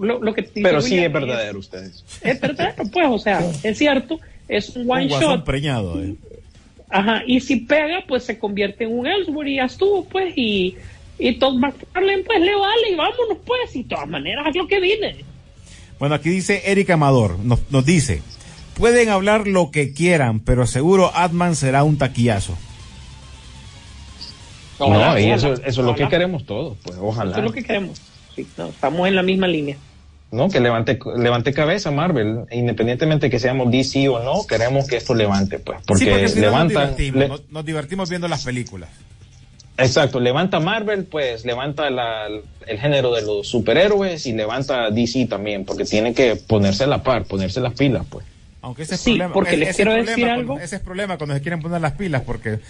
[0.00, 2.04] lo, que Pero sí es verdadero, ustedes.
[2.20, 5.46] Es verdadero, pues, o sea, es cierto, es un one shot.
[5.46, 6.14] Preñado, eh.
[6.94, 10.76] Ajá, y si pega, pues se convierte en un Ellsworth y ya estuvo, pues, y,
[11.18, 14.68] y Todd McFarlane, pues le vale y vámonos, pues, y de todas maneras es lo
[14.68, 15.16] que viene.
[15.98, 18.22] Bueno, aquí dice Eric Amador, nos, nos dice,
[18.78, 22.56] pueden hablar lo que quieran, pero seguro Atman será un taquillazo.
[24.78, 27.32] No, y eso, eso es lo que queremos todos, pues, ojalá.
[27.32, 28.00] Eso es lo que queremos,
[28.36, 29.78] sí, estamos en la misma línea.
[30.34, 30.48] ¿No?
[30.48, 35.58] Que levante, levante cabeza Marvel, independientemente que seamos DC o no, queremos que esto levante,
[35.58, 36.94] pues, porque, levanta
[37.50, 38.90] nos, divertimos, viendo las películas.
[39.76, 45.84] Exacto, levanta Marvel, pues levanta el género de los superhéroes y levanta DC también, porque
[45.84, 48.24] tiene que ponerse a la par, ponerse las pilas, pues.
[48.60, 50.58] Aunque ese es sí, problema, porque les quiero decir algo.
[50.58, 52.60] ese es problema cuando se quieren poner las pilas, porque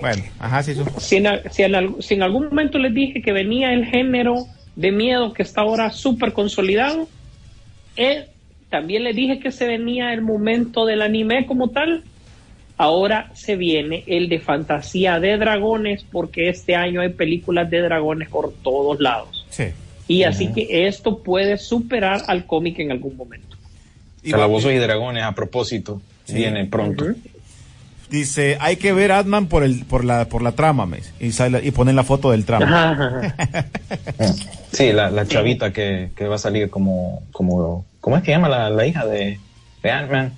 [0.00, 4.46] bueno, ajá, sí, si, en, si en algún momento les dije que venía el género
[4.80, 7.06] de miedo que está ahora súper consolidado.
[7.96, 8.26] Eh,
[8.70, 12.02] también le dije que se venía el momento del anime como tal.
[12.78, 18.30] Ahora se viene el de fantasía de dragones porque este año hay películas de dragones
[18.30, 19.46] por todos lados.
[19.50, 19.64] Sí.
[20.08, 23.56] Y así que esto puede superar al cómic en algún momento.
[24.22, 27.04] Y Calabozos y dragones a propósito viene pronto.
[28.10, 31.30] Dice, hay que ver Atman por el por la por la trama, mes, y,
[31.62, 33.22] y ponen la foto del trama.
[34.72, 38.48] sí, la, la chavita que, que, va a salir como como ¿cómo es que llama
[38.48, 39.38] la, la hija de,
[39.84, 40.32] de Ant-Man?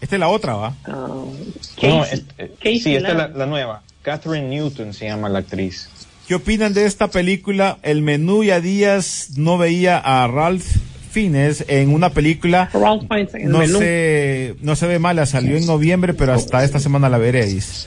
[0.00, 0.74] Esta es la otra, ¿va?
[0.86, 1.34] Uh,
[1.82, 2.24] no, es,
[2.62, 3.82] sí, esta es la, la, nueva.
[4.02, 5.88] Catherine Newton se llama la actriz.
[6.28, 7.78] ¿Qué opinan de esta película?
[7.82, 10.66] El menú y a días no veía a Ralph
[11.12, 12.70] Fines en una película.
[12.72, 17.86] no, se, no se ve mala, salió en noviembre, pero hasta esta semana la veréis.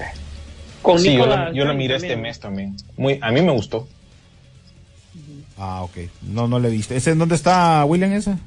[0.97, 1.25] sí, yo
[1.65, 2.77] la, miré este mes también.
[2.97, 3.87] Muy, a mí me gustó.
[5.57, 5.97] Ah, ok.
[6.21, 6.93] No, no la he visto.
[6.93, 8.37] ¿Ese dónde está William esa?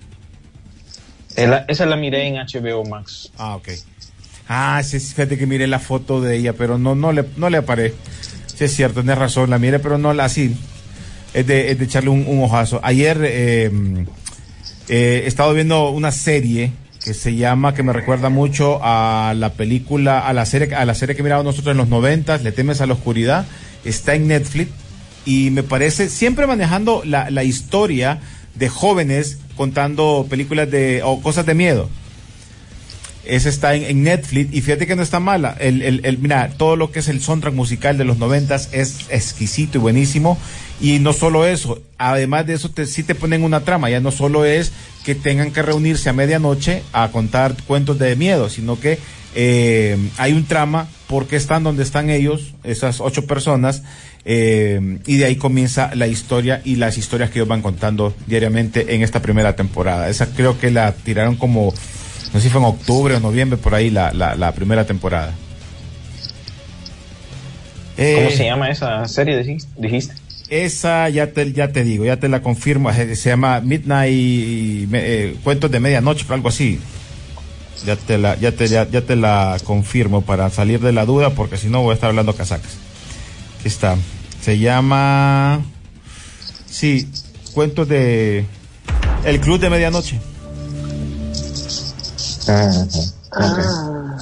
[1.35, 3.33] esa la miré en HBO Max.
[3.37, 3.71] Ah, ok.
[4.47, 7.59] Ah, sí, fíjate que miré la foto de ella, pero no, no le, no le
[7.59, 7.95] aparé.
[8.47, 10.57] Sí, es cierto, tienes razón, la miré, pero no la así.
[11.35, 12.81] Es de, es de echarle un, un ojazo.
[12.85, 13.71] Ayer, eh,
[14.89, 16.73] eh, he estado viendo una serie
[17.05, 20.95] que se llama, que me recuerda mucho a la película, a la serie, a la
[20.95, 23.47] serie que miramos nosotros en los noventas, Le temes a la oscuridad,
[23.85, 24.71] está en Netflix
[25.25, 28.19] y me parece, siempre manejando la, la historia
[28.55, 31.89] de jóvenes contando películas de, o cosas de miedo.
[33.29, 35.57] Ese está en, Netflix y fíjate que no está mala.
[35.61, 39.07] El, el, el, mira, todo lo que es el soundtrack musical de los noventas es
[39.11, 40.39] exquisito y buenísimo.
[40.81, 43.91] Y no solo eso, además de eso te, sí te ponen una trama.
[43.91, 44.73] Ya no solo es
[45.05, 48.99] que tengan que reunirse a medianoche a contar cuentos de miedo, sino que
[49.35, 53.83] eh, hay un trama porque están donde están ellos, esas ocho personas,
[54.25, 58.95] eh, y de ahí comienza la historia y las historias que ellos van contando diariamente
[58.95, 60.09] en esta primera temporada.
[60.09, 61.73] Esa creo que la tiraron como
[62.33, 65.35] no sé si fue en octubre o noviembre, por ahí la, la, primera temporada.
[67.97, 70.15] ¿Cómo se llama esa serie, dijiste?
[70.51, 75.71] Esa ya te, ya te digo, ya te la confirmo, se llama Midnight eh, Cuentos
[75.71, 76.79] de Medianoche, o algo así.
[77.87, 81.57] Ya te la, ya te, ya, te la confirmo para salir de la duda, porque
[81.57, 82.77] si no voy a estar hablando casacas.
[83.59, 83.97] Aquí está.
[84.41, 85.65] Se llama,
[86.67, 87.09] sí,
[87.53, 88.45] Cuentos de
[89.25, 90.19] El Club de Medianoche.
[92.49, 94.17] Ah,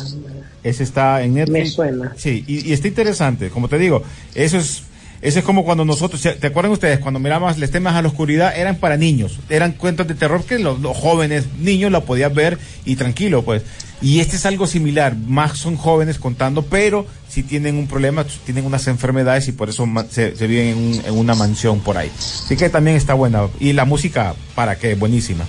[0.63, 1.53] Ese está en Netflix.
[1.53, 2.13] Me suena.
[2.17, 3.51] Sí, y, está interesante.
[3.51, 4.03] Como te digo,
[4.35, 4.83] eso es,
[5.23, 6.99] eso es como cuando nosotros, ¿te acuerdan ustedes?
[6.99, 9.39] Cuando miramos Les temas a la oscuridad, eran para niños.
[9.49, 13.63] Eran cuentos de terror que los, jóvenes, niños, lo podían ver y tranquilo, pues.
[14.03, 15.17] Y este es algo similar.
[15.17, 19.89] Más son jóvenes contando, pero si tienen un problema, tienen unas enfermedades y por eso
[20.11, 22.11] se, viven en, una mansión por ahí.
[22.19, 23.49] Así que también está buena.
[23.61, 24.95] Y la música, ¿para qué?
[24.97, 25.45] Buenísima.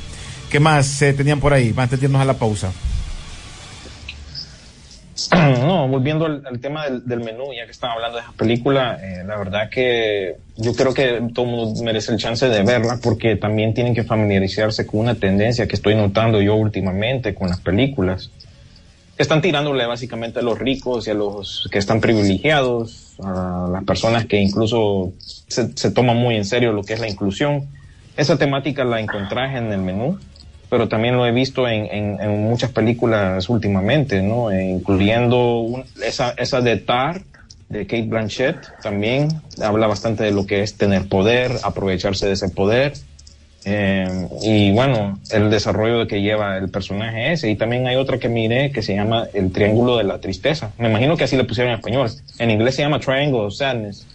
[0.50, 1.74] ¿Qué más se tenían por ahí?
[1.76, 2.72] Antes de irnos a la pausa.
[5.66, 9.38] No, volviendo al, tema del, menú, ya que están hablando de esa película, eh, la
[9.38, 13.74] verdad que yo creo que todo el mundo merece el chance de verla porque también
[13.74, 18.32] tienen que familiarizarse con una tendencia que estoy notando yo últimamente con las películas.
[19.18, 24.26] Están tirándole básicamente a los ricos y a los que están privilegiados, a las personas
[24.26, 27.68] que incluso se, se toman muy en serio lo que es la inclusión.
[28.16, 30.20] Esa temática la encontrás en el menú
[30.70, 34.52] pero también lo he visto en, en, muchas películas últimamente, ¿no?
[34.52, 37.22] Incluyendo esa, esa de Tar,
[37.70, 39.30] de Kate Blanchett, también
[39.62, 42.94] habla bastante de lo que es tener poder, aprovecharse de ese poder.
[43.70, 47.50] Eh, y bueno, el desarrollo que lleva el personaje ese.
[47.50, 50.72] Y también hay otra que miré que se llama El Triángulo de la Tristeza.
[50.78, 52.10] Me imagino que así le pusieron en español.
[52.40, 54.08] En inglés se llama Triangle of Sadness,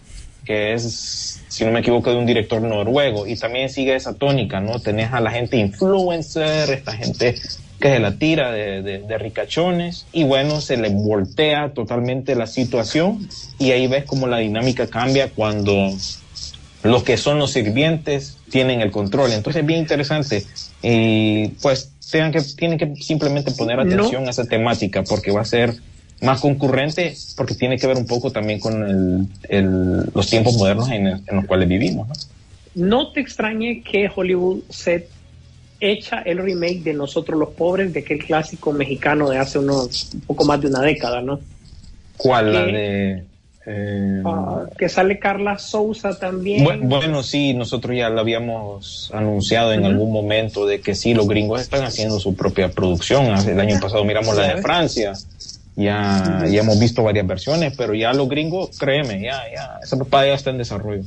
[0.44, 3.26] que es si no me equivoco, de un director noruego.
[3.26, 4.81] Y también sigue esa tónica, ¿no?
[4.81, 7.35] Tenés a la gente influencer, esta gente
[7.78, 13.28] que se la tira de, de, ricachones y bueno, se le voltea totalmente la situación
[13.59, 15.90] y ahí ves como la dinámica cambia cuando
[16.85, 19.33] los que son los sirvientes tienen el control.
[19.33, 20.46] Entonces es bien interesante
[20.81, 25.44] y pues tengan que, tienen que simplemente poner atención a esa temática porque va a
[25.44, 25.74] ser
[26.23, 31.23] más concurrente porque tiene que ver un poco también con el, los tiempos modernos en,
[31.31, 32.09] los cuales vivimos.
[32.09, 32.15] ¿no?
[32.87, 33.13] ¿no?
[33.13, 35.09] te extrañe que Hollywood se
[35.81, 40.21] echa el remake de Nosotros los Pobres, de aquel clásico mexicano de hace unos un
[40.21, 41.41] poco más de una década, ¿no?
[42.17, 42.53] ¿Cuál?
[42.53, 43.25] la de...
[43.65, 46.65] Eh, ah, que sale Carla Souza también.
[46.83, 51.61] Bueno, sí, nosotros ya lo habíamos anunciado en algún momento de que sí, los gringos
[51.61, 53.27] están haciendo su propia producción.
[53.49, 55.13] El año pasado miramos la de Francia.
[55.75, 60.27] Ya, ya hemos visto varias versiones, pero ya los gringos, créeme, ya, ya, esa papá
[60.27, 61.05] ya está en desarrollo.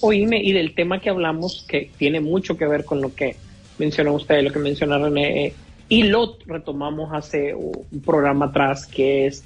[0.00, 3.36] Oíme, y del tema que hablamos, que tiene mucho que ver con lo que
[3.78, 5.54] mencionó usted, lo que menciona René, eh,
[5.88, 9.42] y lo retomamos hace un programa atrás, que es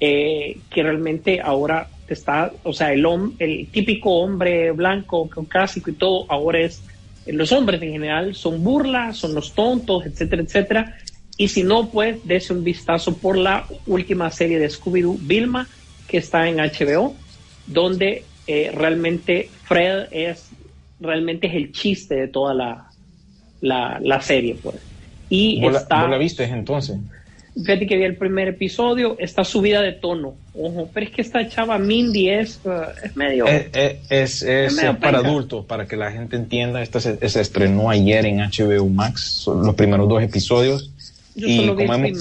[0.00, 3.04] eh, que realmente ahora está, o sea, el,
[3.38, 6.82] el típico hombre blanco, caucásico y todo, ahora es,
[7.26, 10.96] los hombres en general son burlas, son los tontos, etcétera, etcétera,
[11.40, 15.68] y si no, pues dése un vistazo por la última serie de Scooby-Doo, Vilma,
[16.08, 17.14] que está en HBO,
[17.66, 20.50] donde eh, realmente Fred es
[21.00, 22.90] realmente es el chiste de toda la,
[23.60, 24.76] la, serie, pues.
[25.30, 26.96] Y está, la, la viste entonces?
[27.54, 30.34] Fíjate que vi el primer episodio, está subida de tono.
[30.54, 32.70] Ojo, pero es que esta chava Mindy es, uh,
[33.04, 33.46] es medio.
[33.46, 36.82] Es, es, es, para adultos, para que la gente entienda.
[36.82, 40.90] Esta se, se, estrenó ayer en HBO Max, los primeros dos episodios
[41.38, 42.18] y como hemos,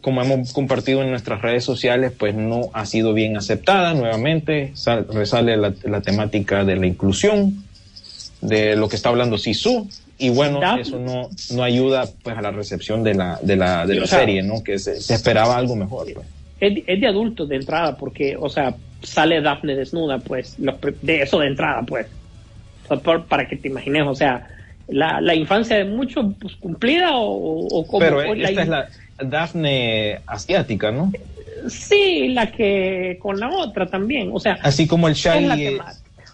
[0.00, 3.94] como hemos compartido en nuestras redes sociales, pues no ha sido bien aceptada.
[3.94, 4.72] Nuevamente
[5.12, 7.64] resale la, temática de la inclusión,
[8.40, 9.88] de lo que está hablando Sisu,
[10.18, 13.96] y bueno, eso no, no ayuda pues a la recepción de la, de la, de
[13.96, 14.62] la serie, ¿no?
[14.62, 16.06] Que se, esperaba algo mejor.
[16.14, 16.26] Pues.
[16.60, 21.48] Es, de adultos de entrada, porque, o sea, sale Daphne desnuda, pues, de eso de
[21.48, 22.06] entrada, pues.
[23.28, 24.48] para que te imagines, o sea,
[24.88, 30.20] la, la infancia de muchos pues, cumplida o, o como Pero esta es la Daphne
[30.26, 31.12] asiática, ¿no?
[31.68, 35.78] Sí, la que con la otra también, o sea, así como el Shaggy,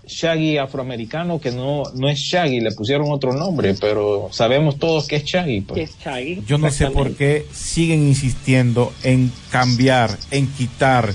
[0.06, 5.16] Shaggy afroamericano que no no es Shaggy, le pusieron otro nombre, pero sabemos todos que
[5.16, 5.62] es Shaggy.
[5.62, 5.90] Pues.
[5.90, 11.14] es Shaggy Yo no sé por qué siguen insistiendo en cambiar, en quitar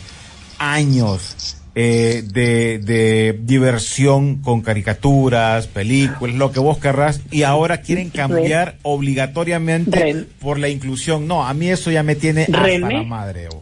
[0.58, 8.10] años eh, de, de, diversión con caricaturas, películas, lo que vos querrás, y ahora quieren
[8.10, 11.28] cambiar obligatoriamente por la inclusión.
[11.28, 13.50] No, a mí eso ya me tiene hasta la madre.
[13.54, 13.62] Oh.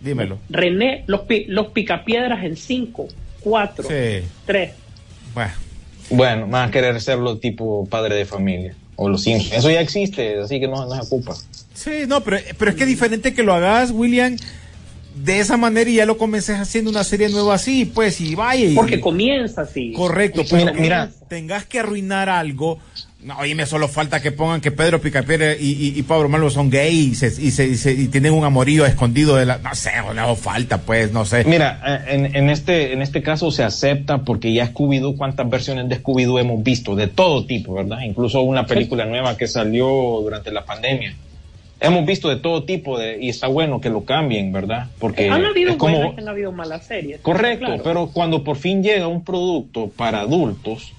[0.00, 0.38] Dímelo.
[0.48, 3.08] René, los, los picapiedras en 5,
[3.40, 3.88] 4,
[4.46, 4.70] 3.
[5.34, 5.52] Bueno.
[6.10, 8.76] Bueno, más a querer serlo tipo padre de familia.
[8.94, 9.54] O los Simpsons.
[9.54, 11.34] Eso ya existe, así que no, no se ocupa.
[11.74, 14.36] Sí, no, pero, pero es que es diferente que lo hagas, William,
[15.16, 18.68] de esa manera y ya lo comences haciendo una serie nueva así, pues, y vaya.
[18.74, 19.92] Porque comienza así.
[19.92, 22.78] Correcto, pero mira, tengas que arruinar algo.
[23.22, 27.22] No, me solo falta que pongan que Pedro Picapiedra y, y, Pablo Malo son gays
[27.22, 29.58] y, se, y, tienen un amorío escondido de la.
[29.58, 31.42] No sé, le hago falta, pues, no sé.
[31.44, 35.88] Mira, eh, en, en, este, en este caso se acepta porque ya Scooby-Doo, ¿cuántas versiones
[35.88, 36.94] de Scooby-Doo hemos visto?
[36.94, 38.02] De todo tipo, ¿verdad?
[38.02, 39.88] Incluso una película nueva que salió
[40.22, 41.16] durante la pandemia
[41.80, 44.88] hemos visto de todo tipo de, y está bueno que lo cambien, ¿verdad?
[44.98, 47.20] Porque han habido como, buenas, han habido malas series.
[47.20, 50.92] Correcto, pero cuando por fin llega un producto para adultos,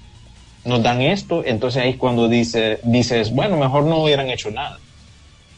[0.64, 4.78] nos dan esto, entonces ahí es cuando dice, dices, bueno, mejor no hubieran hecho nada.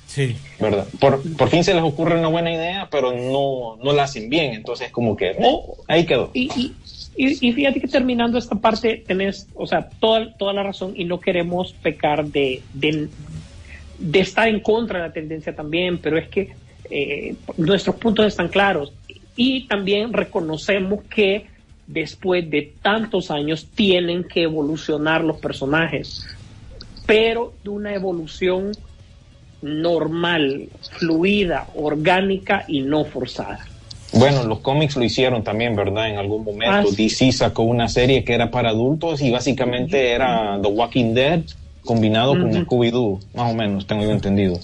[0.07, 0.37] Sí.
[0.59, 0.87] ¿Verdad?
[0.99, 4.55] Por, por fin se les ocurre una buena idea, pero no, no la hacen bien,
[4.55, 6.31] entonces como que, oh, ahí quedó.
[6.35, 6.75] Y,
[7.17, 11.05] y, y, fíjate que terminando esta parte tenés, o sea, toda, toda la razón y
[11.05, 13.09] no queremos pecar de, de,
[14.01, 16.53] de estar en contra de la tendencia también, pero es que
[16.91, 18.93] eh, nuestros puntos están claros
[19.37, 21.47] y también reconocemos que
[21.87, 26.27] después de tantos años tienen que evolucionar los personajes,
[27.07, 28.73] pero de una evolución
[29.61, 33.67] normal, fluida, orgánica y no forzada.
[34.13, 36.09] Bueno, los cómics lo hicieron también, ¿verdad?
[36.09, 36.89] En algún momento.
[36.89, 41.43] Ah, DC sacó una serie que era para adultos y básicamente era The Walking Dead,
[41.85, 44.59] combinado con Scooby-Doo, más o menos, tengo yo entendido.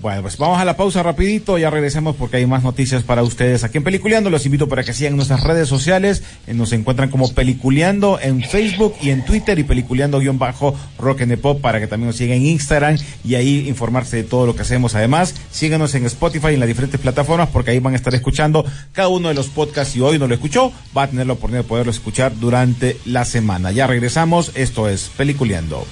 [0.00, 3.64] Bueno, pues vamos a la pausa rapidito, ya regresamos porque hay más noticias para ustedes
[3.64, 4.30] aquí en Peliculeando.
[4.30, 6.22] Los invito para que sigan nuestras redes sociales.
[6.46, 11.80] Eh, nos encuentran como Peliculeando en Facebook y en Twitter y Peliculeando-Rock and Pop para
[11.80, 14.94] que también nos sigan en Instagram y ahí informarse de todo lo que hacemos.
[14.94, 18.64] Además, síganos en Spotify y en las diferentes plataformas porque ahí van a estar escuchando
[18.92, 19.94] cada uno de los podcasts.
[19.94, 23.24] Si hoy no lo escuchó, va a tener la oportunidad de poderlo escuchar durante la
[23.24, 23.72] semana.
[23.72, 24.52] Ya regresamos.
[24.54, 25.86] Esto es Peliculeando.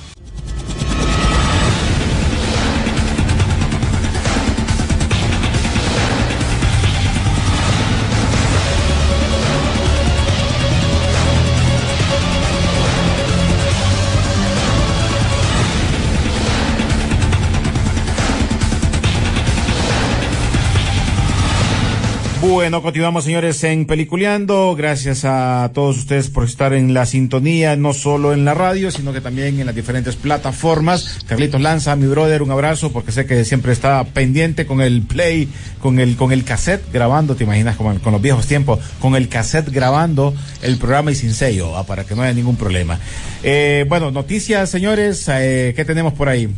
[22.57, 24.75] Bueno, continuamos señores en Peliculeando.
[24.75, 29.13] Gracias a todos ustedes por estar en la sintonía, no solo en la radio, sino
[29.13, 31.19] que también en las diferentes plataformas.
[31.27, 35.51] Carlitos Lanza, mi brother, un abrazo porque sé que siempre está pendiente con el play,
[35.83, 39.29] con el, con el cassette grabando, te imaginas como con los viejos tiempos, con el
[39.29, 40.33] cassette grabando
[40.63, 42.99] el programa y sin sello, ah, para que no haya ningún problema.
[43.43, 46.49] Eh, bueno, noticias señores, eh, ¿qué tenemos por ahí?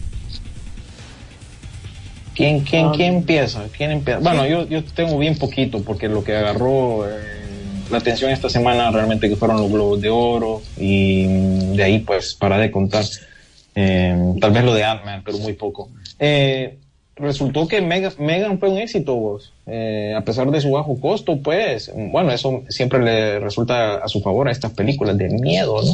[2.38, 3.64] ¿Quién, quién, ah, quién empieza?
[3.76, 4.20] ¿Quién empieza?
[4.20, 7.10] Bueno, yo, yo tengo bien poquito porque lo que agarró eh,
[7.90, 11.26] la atención esta semana realmente que fueron los Globos de Oro y
[11.74, 13.04] de ahí pues para de contar.
[13.74, 15.90] Eh, tal vez lo de Ant-Man, pero muy poco.
[16.20, 16.78] Eh,
[17.16, 19.52] resultó que Megan, fue un éxito, vos.
[19.66, 24.46] a pesar de su bajo costo, pues, bueno, eso siempre le resulta a su favor
[24.46, 25.92] a estas películas de miedo, ¿no?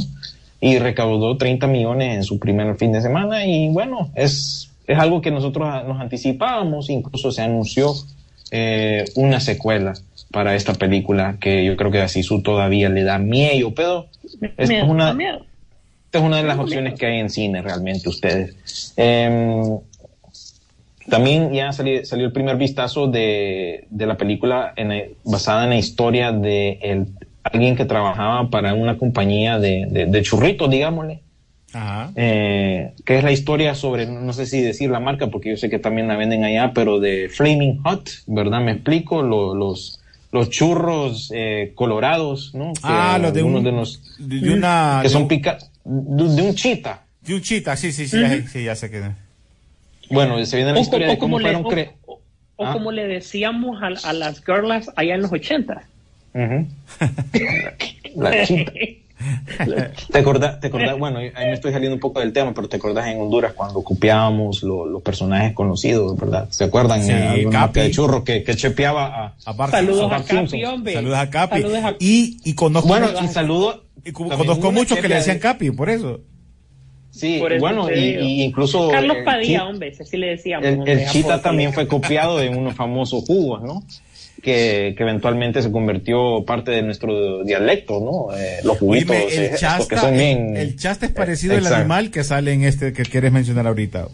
[0.60, 5.20] Y recaudó 30 millones en su primer fin de semana y bueno, es es algo
[5.20, 7.92] que nosotros nos anticipábamos, incluso se anunció
[8.50, 9.94] eh, una secuela
[10.30, 14.06] para esta película que yo creo que a Sisu todavía le da miedo, pero
[14.56, 18.92] esta es una, esta es una de las opciones que hay en cine realmente ustedes.
[18.96, 19.78] Em,
[21.08, 27.06] también ya salió, el primer vistazo de, la película en, basada en la historia de
[27.42, 31.23] alguien que trabajaba para una compañía de, de, de churritos, digámosle,
[32.16, 35.68] eh, que es la historia sobre, no sé si decir la marca, porque yo sé
[35.68, 38.60] que también la venden allá, pero de Flaming Hot, ¿verdad?
[38.60, 40.00] Me explico, los,
[40.32, 42.72] los churros eh, colorados, ¿no?
[42.82, 45.00] ah, los de, uno de, los, de, una...
[45.02, 45.58] Que son pica...
[45.84, 47.02] De, un chita.
[47.20, 48.18] De un chita, sí, sí, sí,
[48.50, 49.02] sí, ya sé que...
[50.10, 51.64] Bueno, se viene la historia de cómo fueron...
[52.06, 52.20] O,
[52.56, 52.72] o, ¿Ah?
[52.72, 55.82] como le decíamos a, a, las girlas allá en los 80.
[58.14, 58.72] la chita.
[60.12, 62.76] ¿Te acordás, te acordás, bueno, ahí me estoy saliendo un poco del tema, pero te
[62.76, 66.48] acordás en Honduras cuando copiábamos los personajes conocidos, ¿verdad?
[66.50, 67.02] ¿Se acuerdan?
[67.02, 67.12] Sí,
[67.50, 67.80] Capi.
[67.80, 70.94] de churro que, que chepeaba a, a Saludos a, Capi, hombre.
[70.94, 71.64] Saludos a Capi.
[72.00, 76.20] Y, y conozco, bueno, y saludo, y conozco muchos que le decían Capi, por eso.
[77.10, 78.88] Sí, bueno, y, incluso...
[78.90, 80.66] Carlos Padilla, hombre, ese le decíamos.
[80.66, 83.84] El, el Chita también fue copiado de unos famosos jugos, ¿no?
[84.44, 88.36] Que, que, eventualmente se convirtió parte de nuestro dialecto, ¿no?
[88.38, 92.22] Eh, los juguitos, el, eh, chasta, son bien, el, chasta es parecido al animal que
[92.22, 94.06] sale en este que quieres mencionar ahorita.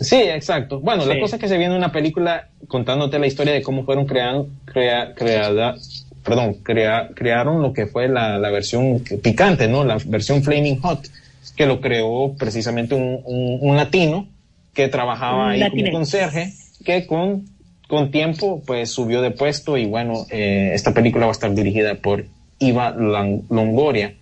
[0.00, 0.78] Sí, exacto.
[0.80, 4.06] Bueno, la cosa es que se viene una película contándote la historia de cómo fueron
[4.06, 5.74] creando, crea, creada,
[6.22, 9.82] perdón, crea, crearon lo que fue la, la, versión picante, ¿no?
[9.84, 11.08] La versión Flaming Hot,
[11.56, 14.28] que lo creó precisamente un, un, un latino
[14.72, 16.52] que trabajaba ahí como conserje,
[16.84, 17.57] que con
[17.88, 21.94] con tiempo, pues subió de puesto y bueno, eh, esta película va a estar dirigida
[21.96, 22.26] por
[22.60, 24.14] Iva Longoria.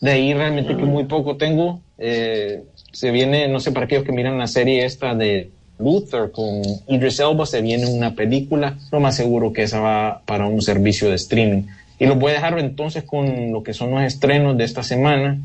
[0.00, 1.80] De ahí realmente que muy poco tengo.
[1.98, 2.62] Eh,
[2.92, 5.50] se viene, no sé para aquellos que miran la serie esta de
[5.80, 10.46] Luther con Idris Elba, se viene una película, lo más seguro que esa va para
[10.46, 11.64] un servicio de streaming.
[11.98, 15.38] Y lo voy a dejar entonces con lo que son los estrenos de esta semana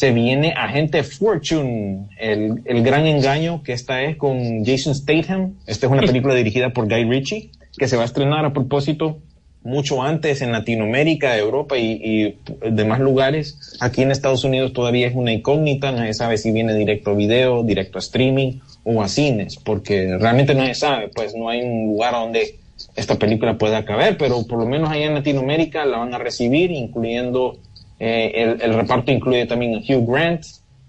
[0.00, 5.56] se viene Agente Fortune, el, el, gran engaño que esta es con Jason Statham.
[5.66, 9.18] Esta es una película dirigida por Guy Ritchie, que se va a estrenar a propósito
[9.62, 12.38] mucho antes en Latinoamérica, Europa y, y
[12.70, 13.76] demás lugares.
[13.80, 17.62] Aquí en Estados Unidos todavía es una incógnita, nadie sabe si viene directo a video,
[17.62, 18.52] directo a streaming
[18.84, 22.58] o a cines, porque realmente nadie sabe, pues no hay un lugar donde
[22.96, 26.70] esta película pueda caber, pero por lo menos allá en Latinoamérica la van a recibir,
[26.70, 27.58] incluyendo
[28.00, 30.44] eh, el, reparto incluye también a Hugh Grant,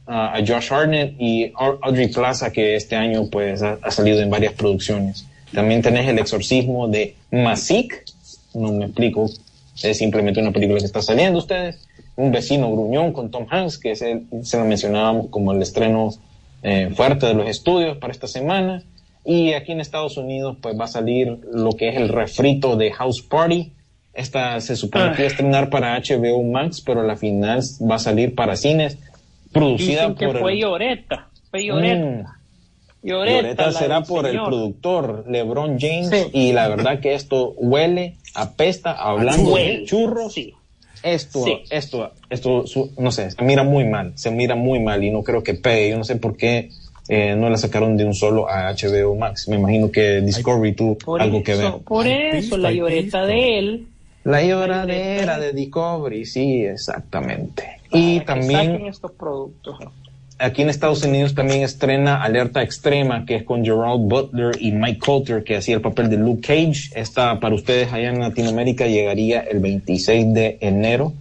[0.08, 5.26] a Josh Hartnett y Audrey Plaza, que este año pues ha, salido en varias producciones.
[5.54, 8.04] También tenés El exorcismo de Masik,
[8.54, 9.30] no me explico,
[9.84, 11.88] es simplemente una película que está saliendo ustedes.
[12.16, 16.12] Un vecino gruñón con Tom Hanks, que se lo mencionábamos como el estreno
[16.64, 18.84] eh, fuerte de los estudios para esta semana.
[19.24, 22.92] Y aquí en Estados Unidos pues va a salir lo que es el refrito de
[22.92, 23.72] House Party,
[24.14, 28.00] esta se supone que iba a estrenar para HBO Max, pero la final va a
[28.00, 28.98] salir para cines.
[29.52, 30.40] Producida Dicen que por.
[30.40, 31.30] Fue Lloreta.
[31.50, 32.06] Fue Lloreta.
[32.06, 32.42] Mm.
[33.04, 36.12] Lloreta, será por el productor LeBron James.
[36.34, 40.34] Y la verdad que esto huele, apesta, hablando de churros.
[40.34, 40.54] Sí.
[41.04, 42.64] Esto, esto, esto,
[43.00, 45.90] no sé, se mira muy mal, se mira muy mal y no creo que pegue.
[45.90, 46.70] Yo no sé por qué
[47.08, 49.48] eh, no la sacaron de un solo a HBO Max.
[49.48, 51.74] Me imagino que Discovery tuvo algo que ver.
[51.84, 53.88] Por eso, la lloreta de él
[54.24, 57.80] la lloradera de Discovery, sí, exactamente.
[57.92, 59.78] y también estos productos.
[60.38, 65.00] Aquí en Estados Unidos también estrena Alerta Extrema, que es con Gerald Butler y Mike
[65.00, 66.90] Coulter, que hacía el papel de Luke Cage.
[66.96, 71.14] Esta para ustedes allá en Latinoamérica llegaría el 26 de enero.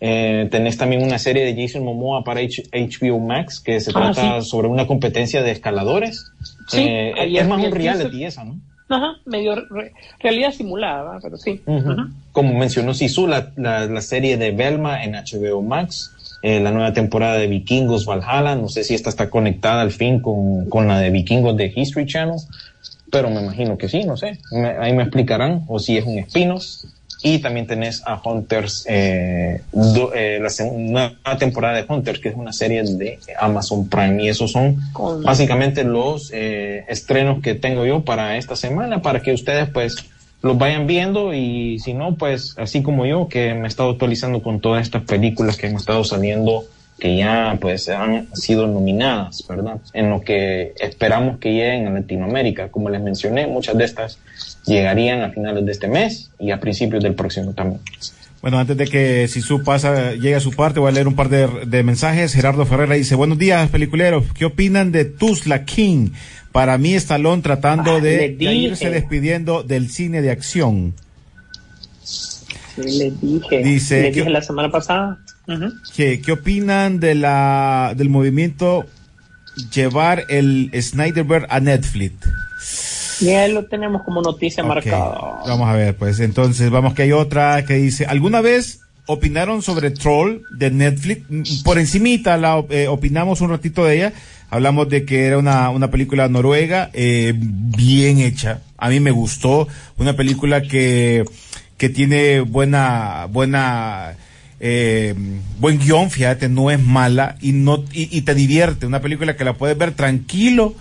[0.00, 4.42] Eh, tenés también una serie de Jason Momoa para HBO Max, que se ah, trata
[4.42, 6.30] sobre una competencia de escaladores.
[6.68, 8.58] Sí, eh, es más un reality esa, ¿no?
[8.88, 9.54] Ajá, medio
[10.20, 11.62] realidad simulada, pero sí.
[12.32, 17.38] Como mencionó Sisu, la, la, serie de Velma en HBO Max, eh, la nueva temporada
[17.38, 21.10] de Vikingos Valhalla, no sé si esta está conectada al fin con, con la de
[21.10, 22.36] Vikingos de History Channel,
[23.10, 24.38] pero me imagino que sí, no sé,
[24.80, 26.58] ahí me explicarán, o si es un espino.
[27.26, 29.62] Y también tenés a Hunters, eh,
[30.14, 34.22] eh, la segunda temporada de Hunters, que es una serie de Amazon Prime.
[34.22, 34.78] Y esos son
[35.24, 40.04] básicamente los eh, estrenos que tengo yo para esta semana, para que ustedes pues
[40.42, 44.42] los vayan viendo y si no, pues así como yo, que me he estado actualizando
[44.42, 46.66] con todas estas películas que han estado saliendo
[46.98, 49.78] que ya pues han sido nominadas, ¿verdad?
[49.94, 52.68] En lo que esperamos que lleguen a Latinoamérica.
[52.68, 54.18] Como les mencioné, muchas de estas
[54.66, 57.80] llegarían a finales de este mes y a principios del próximo también.
[58.44, 61.14] Bueno, antes de que si su pasa, llegue a su parte, voy a leer un
[61.14, 62.34] par de, mensajes.
[62.34, 64.24] Gerardo Ferrera dice, buenos días, peliculeros.
[64.34, 66.10] ¿Qué opinan de Tuzla King?
[66.52, 70.92] Para mí, Stallone tratando ah, de, irse despidiendo del cine de acción.
[72.02, 73.62] Sí, le dije.
[73.62, 75.18] Dice, le dije la semana pasada.
[75.96, 78.84] ¿qué, ¿Qué opinan de la, del movimiento
[79.72, 82.12] llevar el Snyderberg a Netflix?
[83.24, 85.42] Ya lo tenemos como noticia marcada.
[85.46, 89.90] Vamos a ver, pues entonces vamos que hay otra que dice, ¿alguna vez opinaron sobre
[89.90, 91.62] Troll de Netflix?
[91.62, 94.12] Por encimita la eh, opinamos un ratito de ella.
[94.50, 98.60] Hablamos de que era una, una película noruega, eh, bien hecha.
[98.76, 99.66] A mí me gustó.
[99.96, 101.24] Una película que,
[101.76, 104.14] que tiene buena, buena,
[104.60, 105.14] eh,
[105.58, 108.86] buen guion, fíjate, no es mala y no, y, y te divierte.
[108.86, 110.74] Una película que la puedes ver tranquilo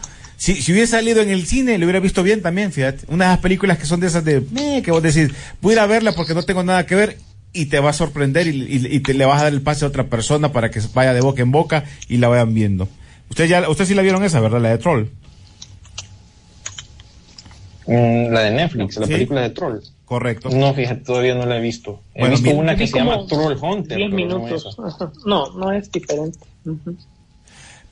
[0.43, 3.05] si, si hubiese salido en el cine, lo hubiera visto bien también, fíjate.
[3.07, 4.43] Unas películas que son de esas de,
[4.83, 5.31] que vos decís,
[5.61, 7.17] voy a ir a verla porque no tengo nada que ver.
[7.53, 10.07] y te va a sorprender y, te le vas a dar el pase a otra
[10.07, 12.89] persona para que vaya de boca en boca y la vayan viendo.
[13.29, 14.59] Usted ya, usted sí la vieron esa, ¿verdad?
[14.59, 15.05] La de Troll.
[17.87, 19.79] Mm, la de Netflix, la película de Troll.
[20.03, 20.49] Correcto.
[20.49, 22.01] No, fíjate, todavía no la he visto.
[22.15, 23.97] He visto una que se llama Troll Hunter.
[23.97, 24.77] 10 minutos.
[25.25, 26.39] No, no, es diferente.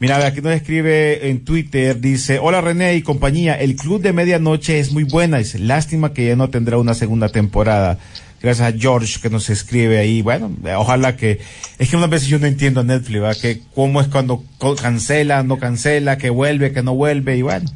[0.01, 4.79] Mira, aquí nos escribe en Twitter, dice, hola René y compañía, el Club de Medianoche
[4.79, 7.99] es muy buena, dice, lástima que ya no tendrá una segunda temporada.
[8.41, 11.39] Gracias a George que nos escribe ahí, bueno, ojalá que,
[11.77, 13.37] es que unas veces yo no entiendo a Netflix, ¿verdad?
[13.39, 14.43] Que cómo es cuando
[14.81, 17.69] cancela, no cancela, que vuelve, que no vuelve, y bueno,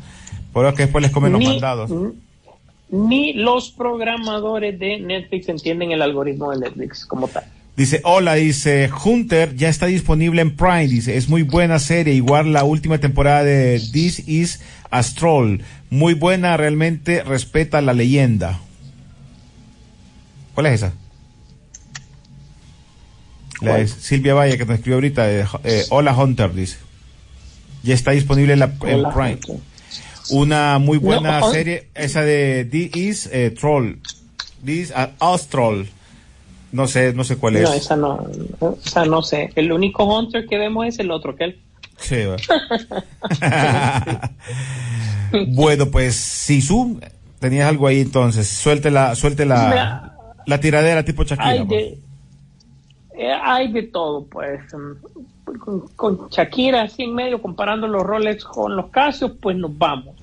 [0.51, 1.91] por eso que después les comen los mandados
[2.89, 7.43] ni los programadores de Netflix entienden el algoritmo de Netflix como tal.
[7.77, 12.53] Dice, hola, dice, Hunter ya está disponible en Prime, dice, es muy buena serie, igual
[12.53, 14.61] la última temporada de This is
[14.91, 18.61] Astrol, muy buena, realmente respeta la leyenda.
[20.53, 20.93] ¿Cuál es esa?
[23.59, 26.77] La es Silvia Valle que nos escribió ahorita, eh, eh, hola Hunter, dice.
[27.83, 29.39] Ya está disponible en, la, Prime.
[30.29, 33.97] Una muy buena serie, esa de This is eh, Troll.
[34.63, 35.87] This Astrol.
[36.75, 37.63] No sé, no sé cuál es.
[37.63, 38.27] No, esa no,
[38.85, 39.49] esa no sé.
[39.55, 41.61] El único Hunter que vemos es el otro, que él.
[41.97, 42.17] Sí,
[45.47, 46.99] bueno, pues si Zoom
[47.39, 51.47] tenías algo ahí entonces, suelte la, suelte la, la tiradera tipo Shakira.
[51.47, 51.97] Hay de,
[53.17, 54.59] eh, hay de todo, pues.
[54.69, 60.13] Con, con, Shakira así en medio comparando los Rolex con los Casios, pues nos vamos.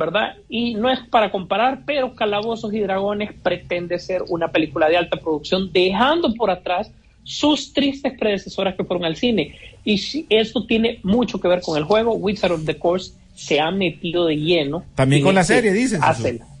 [0.00, 0.36] ¿Verdad?
[0.48, 5.18] Y no es para comparar, pero Calabozos y Dragones pretende ser una película de alta
[5.18, 6.90] producción, dejando por atrás
[7.22, 9.54] sus tristes predecesoras que fueron al cine.
[9.84, 13.60] Y si esto tiene mucho que ver con el juego, Wizard of the Course se
[13.60, 14.84] ha metido de lleno.
[14.94, 16.00] También con la este serie, dicen.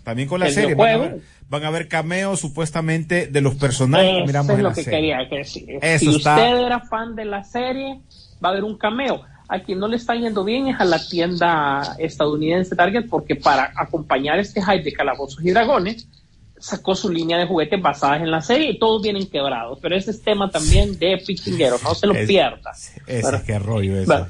[0.04, 0.74] También con la serie.
[0.74, 5.80] Van a, ver, cameos supuestamente de los personajes Eso es lo que quería decir.
[5.98, 8.00] si usted era fan de la serie,
[8.44, 11.04] va a haber un cameo a quien no le está yendo bien es a la
[11.04, 16.06] tienda estadounidense Target porque para acompañar este hype de calabozos y dragones
[16.56, 19.78] sacó su línea de juguetes basadas en la serie y todos vienen quebrados.
[19.82, 22.70] Pero ese es tema también de Pichinguero, no se lo pierda.
[23.06, 24.28] Ese que rollo eso.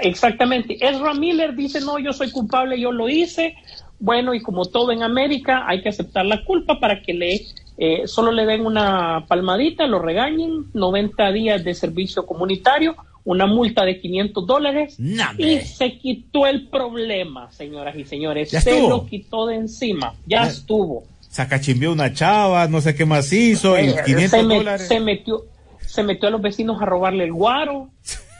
[0.00, 0.78] exactamente.
[0.80, 3.56] Ezra Miller dice, no, yo soy culpable, yo lo hice.
[3.98, 7.42] Bueno, y como todo en América, hay que aceptar la culpa para que le
[7.76, 12.94] eh, solo le den una palmadita, lo regañen, 90 días de servicio comunitario
[13.24, 14.96] una multa de 500 dólares
[15.38, 18.50] y se quitó el problema, señoras y señores.
[18.50, 21.04] se lo quitó de encima, ya, estuvo.
[21.30, 24.88] Sacachimbió una chava, no sé qué más hizo, y 500 eh, se dólares.
[24.88, 25.46] Se metió,
[25.80, 27.88] se metió a los vecinos a robarle el guaro.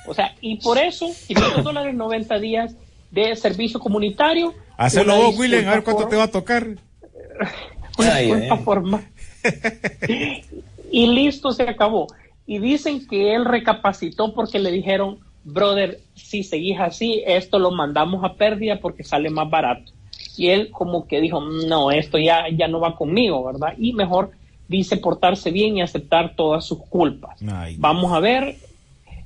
[0.06, 2.76] O sea, y por eso, 500 dólares, 90 días
[3.10, 4.54] de servicio comunitario.
[4.76, 6.66] Hacelo vos, William, a ver cuánto te va a tocar.
[7.98, 9.08] Una disculpa formal.
[10.92, 12.06] y listo, se acabó
[12.46, 18.24] y dicen que él recapacitó porque le dijeron, brother, si seguís así, esto lo mandamos
[18.24, 19.92] a pérdida porque sale más barato.
[20.36, 23.74] Y él como que dijo, no, esto ya, ya no va conmigo, ¿verdad?
[23.78, 24.32] Y mejor
[24.68, 27.38] dice portarse bien y aceptar todas sus culpas.
[27.78, 28.56] Vamos a ver.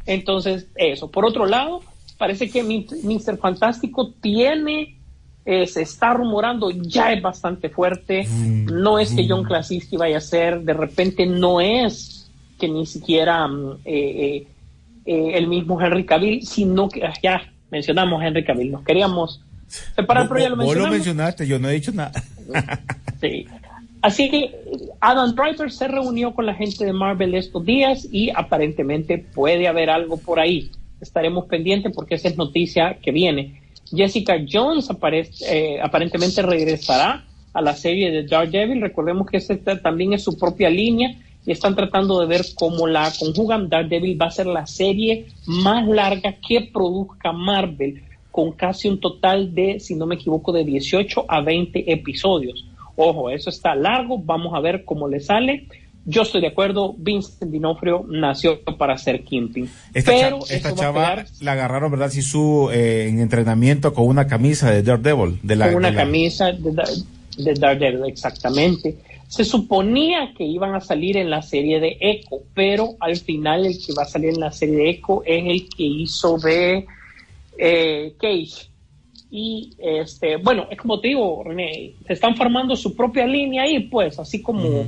[0.06, 1.10] Entonces, eso.
[1.10, 1.80] Por otro lado,
[2.18, 3.38] parece que Mr.
[3.38, 4.96] Fantástico tiene,
[5.44, 8.26] eh, se está rumorando, ya es bastante fuerte.
[8.28, 9.48] Mm, no es que John mm.
[9.48, 12.17] Krasinski vaya a ser, de repente no es
[12.58, 14.46] que ni siquiera mm, eh, eh,
[15.06, 19.42] eh, el mismo Henry Cavill, sino que ah, ya mencionamos Henry Cavill, nos queríamos
[19.94, 20.90] separar, pero ya lo mencionamos.
[20.90, 22.12] Vos lo mencionaste, yo no he dicho nada.
[23.20, 23.46] sí.
[24.00, 24.54] Así que
[25.00, 29.90] Adam Driver se reunió con la gente de Marvel estos días y aparentemente puede haber
[29.90, 30.70] algo por ahí.
[31.00, 33.60] Estaremos pendientes porque esa es noticia que viene.
[33.90, 38.80] Jessica Jones aparentemente regresará a la serie de Daredevil.
[38.80, 41.16] Recordemos que esta también es su propia línea
[41.48, 43.70] y están tratando de ver cómo la conjugan.
[43.70, 49.54] Daredevil va a ser la serie más larga que produzca Marvel, con casi un total
[49.54, 52.66] de, si no me equivoco, de 18 a 20 episodios.
[52.96, 55.66] Ojo, eso está largo, vamos a ver cómo le sale.
[56.04, 59.70] Yo estoy de acuerdo, Vincent Dinofrio nació para ser Kingpin.
[59.94, 62.10] Esta, pero esta chava la agarraron, ¿verdad?
[62.10, 65.38] Si su eh, en entrenamiento con una camisa de Daredevil.
[65.42, 66.72] De la, con una camisa de,
[67.38, 68.98] de Daredevil, exactamente.
[69.28, 73.78] Se suponía que iban a salir en la serie de Echo, pero al final el
[73.78, 76.86] que va a salir en la serie de Echo es el que hizo de
[77.58, 78.70] eh, Cage.
[79.30, 83.80] Y este, bueno, es como te digo, René, se están formando su propia línea ahí,
[83.80, 84.86] pues, así como,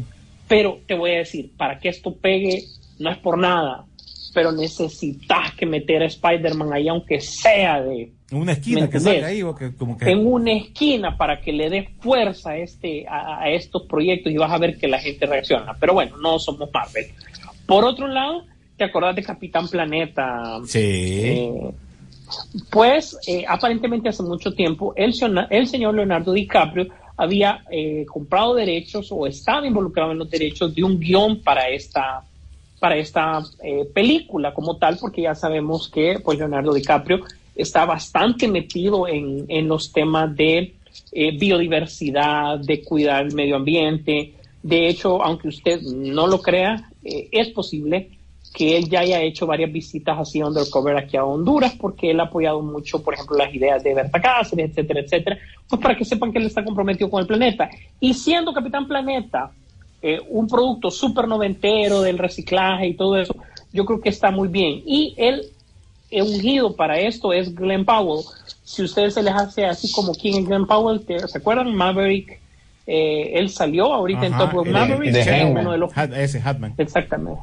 [0.49, 2.65] pero te voy a decir, para que esto pegue,
[2.99, 3.85] no es por nada,
[4.33, 8.13] pero necesitas que meter a Spider-Man ahí, aunque sea de...
[8.31, 10.11] En una esquina que salga ahí, o que, como que...
[10.11, 14.53] En una esquina para que le dé fuerza a, este, a, estos proyectos y vas
[14.53, 15.75] a ver que la gente reacciona.
[15.79, 17.07] Pero bueno, no somos Marvel.
[17.67, 18.45] Por otro lado,
[18.77, 20.61] ¿te acordás de Capitán Planeta?
[20.67, 20.79] Sí.
[20.79, 21.71] Eh,
[22.71, 25.13] pues eh, aparentemente hace mucho tiempo el,
[25.51, 30.83] el señor Leonardo DiCaprio había eh, comprado derechos o estaba involucrado en los derechos de
[30.83, 32.25] un guion para esta,
[32.81, 37.21] para esta eh, película como tal, porque ya sabemos que pues, Leonardo DiCaprio
[37.55, 40.75] está bastante metido en, en los temas de
[41.13, 44.35] biodiversidad, de cuidar el medio ambiente.
[44.63, 48.11] De hecho, aunque usted no lo crea, es posible
[48.53, 52.25] que él ya haya hecho varias visitas así undercover aquí a Honduras, porque él ha
[52.25, 56.33] apoyado mucho, por ejemplo, las ideas de Berta Cáceres, etcétera, etcétera, pues para que sepan
[56.33, 57.71] que él está comprometido con el planeta.
[58.01, 59.53] Y siendo Capitán Planeta
[60.03, 63.37] eh, un producto súper noventero del reciclaje y todo eso,
[63.73, 64.83] yo creo que está muy bien.
[64.87, 65.47] Y él,
[66.11, 68.25] ungido para esto es Glenn Powell.
[68.65, 71.75] Si ustedes se les hace así como quién es Glenn Powell, ¿se acuerdan?
[71.75, 72.41] Maverick.
[72.87, 75.15] Eh, él salió ahorita en Top of Maverick,
[75.51, 75.93] uno de los...
[76.17, 76.75] ese Hatman.
[76.77, 77.41] Exactamente.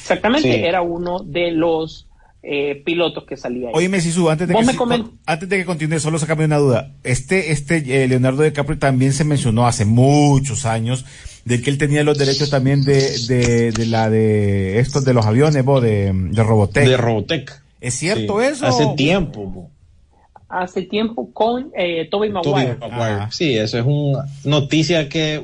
[0.00, 2.06] Exactamente, era uno de los
[2.42, 3.74] eh, pilotos que salía ahí.
[3.74, 6.92] Oye, Mesisu, antes de, que, antes de que continúe, solo sácame una duda.
[7.02, 11.06] Este, este eh, Leonardo DiCaprio también se mencionó hace muchos años
[11.44, 15.26] de que él tenía los derechos también de, de, de la de estos de los
[15.26, 16.88] aviones, de, de Robotech.
[16.88, 17.62] De Robotech.
[17.80, 18.66] ¿Es cierto eso?
[18.66, 19.70] Hace tiempo,
[20.48, 22.78] Hace tiempo con eh, Toby Maguire.
[23.30, 25.42] Sí, eso es una noticia que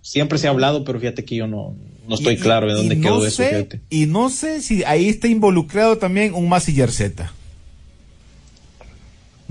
[0.00, 1.74] siempre se ha hablado, pero fíjate que yo no,
[2.06, 3.42] no estoy claro de dónde quedó eso.
[3.90, 7.32] Y no sé si ahí está involucrado también un Massinger Z.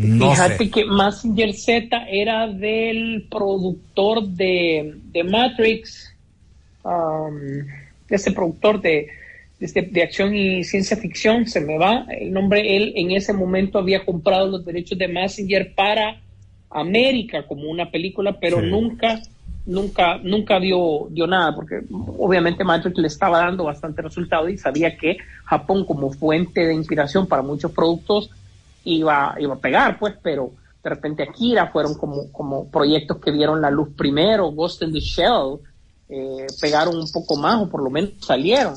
[0.02, 6.14] Fíjate que Massinger Z era del productor de, de Matrix,
[6.84, 7.38] um,
[8.10, 9.08] ese productor de,
[9.60, 13.78] de, de, acción y ciencia ficción, se me va el nombre, él en ese momento
[13.78, 16.20] había comprado los derechos de Massinger para
[16.70, 19.22] América como una película, pero nunca
[19.66, 21.82] nunca, nunca dio, dio nada, porque
[22.18, 27.28] obviamente Matrix le estaba dando bastante resultado y sabía que Japón como fuente de inspiración
[27.28, 28.32] para muchos productos
[28.84, 30.52] iba, iba a pegar, pues, pero
[30.84, 35.00] de repente Akira fueron como, como proyectos que vieron la luz primero, Ghost in the
[35.00, 35.60] Shell,
[36.10, 38.74] eh, pegaron un poco más o por lo menos salieron,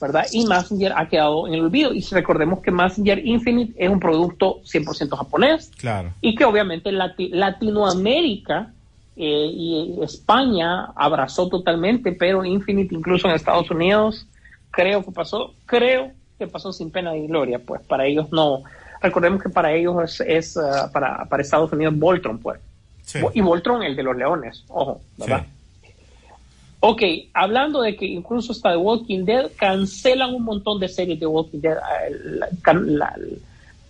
[0.00, 0.26] ¿verdad?
[0.30, 1.92] Y Messenger ha quedado en el olvido.
[1.92, 5.72] Y recordemos que Messenger Infinite es un producto 100% japonés.
[5.78, 6.12] Claro.
[6.20, 8.72] Y que obviamente Latinoamérica
[9.16, 14.26] eh, y España abrazó totalmente, pero Infinite incluso en Estados Unidos
[14.70, 18.62] creo que pasó, creo que pasó sin pena ni gloria, pues para ellos no.
[19.00, 22.60] Recordemos que para ellos es, uh, para, para Estados Unidos Voltron, pues.
[23.34, 25.46] Y Voltron el de los leones, ojo, ¿verdad?
[26.80, 31.26] Ok, hablando de que incluso hasta The Walking Dead cancelan un montón de series de
[31.26, 31.76] Walking Dead.
[32.64, 33.16] la,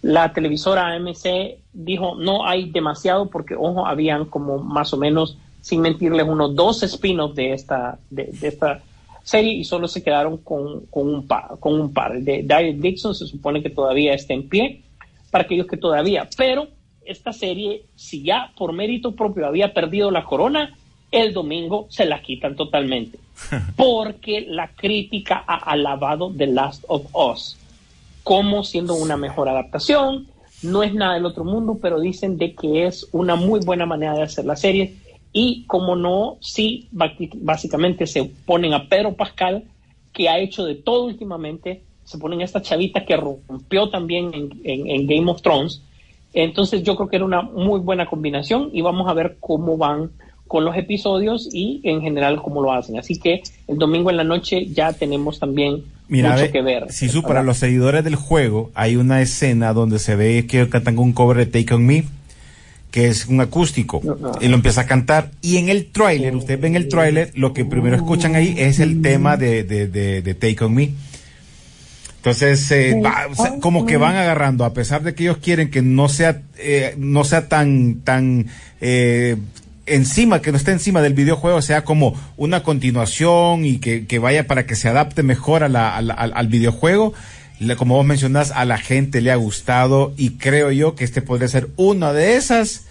[0.03, 5.81] la televisora AMC dijo no hay demasiado porque, ojo, habían como más o menos, sin
[5.81, 8.83] mentirles, unos dos spin-offs de esta, de, esta
[9.25, 12.21] serie y solo se quedaron con, un, par, con un par.
[12.21, 14.83] De David Dixon se supone que todavía está en pie
[15.37, 16.68] para aquellos que todavía, pero
[17.05, 20.74] esta serie, si ya por mérito propio había perdido la corona,
[21.12, 23.18] el domingo se la quitan totalmente.
[23.76, 27.59] Porque la crítica ha alabado The Last of Us
[28.22, 30.26] como siendo una mejor adaptación.
[30.62, 34.14] No es nada del otro mundo, pero dicen de que es una muy buena manera
[34.14, 34.97] de hacer la serie.
[35.34, 39.64] Y como no, sí, básicamente se ponen a Pedro Pascal,
[40.14, 41.82] que ha hecho de todo últimamente.
[42.07, 44.31] Se ponen a esta chavita que rompió también
[44.65, 45.83] en, Game of Thrones.
[46.33, 50.11] Entonces yo creo que era una muy buena combinación y vamos a ver cómo van
[50.47, 52.99] con los episodios y en general cómo lo hacen.
[52.99, 56.93] Así que el domingo en la noche ya tenemos también Mira, mucho que ver.
[56.93, 60.99] Si su, para los seguidores del juego, hay una escena donde se ve que cantan
[60.99, 62.05] un cover de Take On Me,
[62.91, 64.01] que es un acústico,
[64.41, 65.31] y lo empieza a cantar.
[65.43, 69.03] Y en el tráiler, ustedes ven el tráiler, lo que primero escuchan ahí es el
[69.03, 70.91] tema de, de, de, Take On Me.
[72.27, 73.01] Entonces, eh,
[73.61, 77.22] como que van agarrando, a pesar de que ellos quieren que no sea, eh, no
[77.22, 78.47] sea tan, tan
[78.81, 79.37] eh,
[79.87, 84.66] encima, que no esté encima del videojuego, sea como una continuación y que, vaya para
[84.66, 87.14] que se adapte mejor a la, al videojuego.
[87.79, 91.47] como vos mencionás, a la gente le ha gustado y creo yo que este podría
[91.47, 92.87] ser una de esas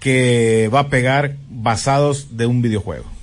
[0.00, 3.15] que va a pegar basados de un videojuego.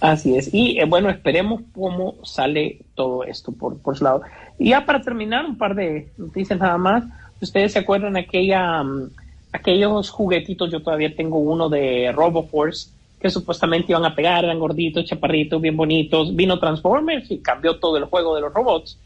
[0.00, 0.52] Así es.
[0.52, 4.22] Y eh, bueno, esperemos cómo sale todo esto por, por su lado.
[4.58, 7.04] Y ya para terminar, un par de noticias nada más.
[7.40, 8.82] Ustedes se acuerdan aquella...
[8.82, 9.10] Mm,
[9.56, 12.90] aquellos juguetitos, yo todavía tengo uno de RoboForce,
[13.20, 16.36] que supuestamente iban a pegar, eran gorditos, chaparritos, bien bonitos.
[16.36, 18.98] Vino Transformers y cambió todo el juego de los robots.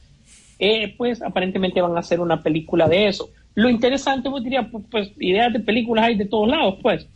[0.58, 3.30] Eh, pues aparentemente van a hacer una película de eso.
[3.54, 7.06] Lo interesante, pues diría, pues, pues, ideas de películas hay de todos lados, pues.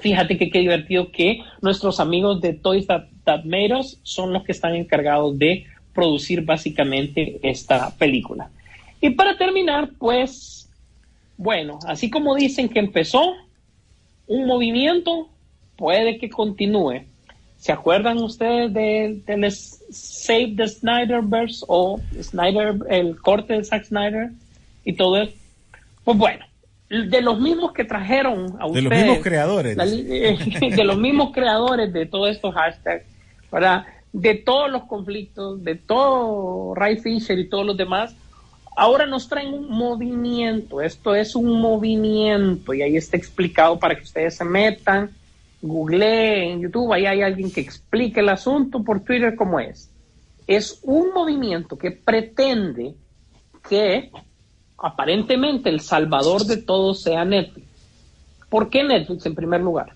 [0.00, 3.44] Fíjate que qué divertido que nuestros amigos de Toys That, That
[4.02, 8.50] son los que están encargados de producir básicamente esta película.
[9.00, 10.68] Y para terminar, pues,
[11.36, 13.34] bueno, así como dicen que empezó
[14.26, 15.28] un movimiento,
[15.76, 17.04] puede que continúe.
[17.56, 19.50] ¿Se acuerdan ustedes de,
[19.90, 24.30] Save the Snyderverse o Snyder, el corte de Zack Snyder
[24.84, 25.32] y todo eso?
[26.04, 26.44] Pues bueno,
[27.10, 28.84] de los mismos que trajeron a ustedes.
[28.84, 29.76] De los mismos creadores.
[30.76, 33.04] de los mismos creadores de todos estos hashtags,
[33.50, 33.84] ¿verdad?
[34.12, 38.14] De todos los conflictos, de todo Ray Fisher y todos los demás,
[38.76, 40.80] ahora nos traen un movimiento.
[40.80, 45.10] Esto es un movimiento y ahí está explicado para que ustedes se metan
[45.64, 49.90] Google en YouTube, ahí hay alguien que explique el asunto por Twitter cómo es.
[50.46, 52.94] Es un movimiento que pretende
[53.68, 54.10] que
[54.84, 57.66] aparentemente el salvador de todo sea Netflix.
[58.50, 59.94] ¿Por qué Netflix en primer lugar?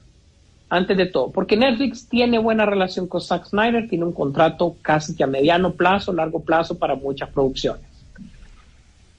[0.70, 5.14] Antes de todo, porque Netflix tiene buena relación con Zack Snyder, tiene un contrato casi
[5.14, 7.82] que a mediano plazo, largo plazo para muchas producciones.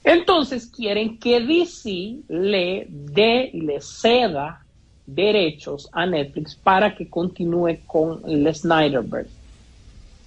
[0.03, 4.63] Entonces quieren que DC le dé y le ceda
[5.05, 9.31] derechos a Netflix para que continúe con el Snyderverse.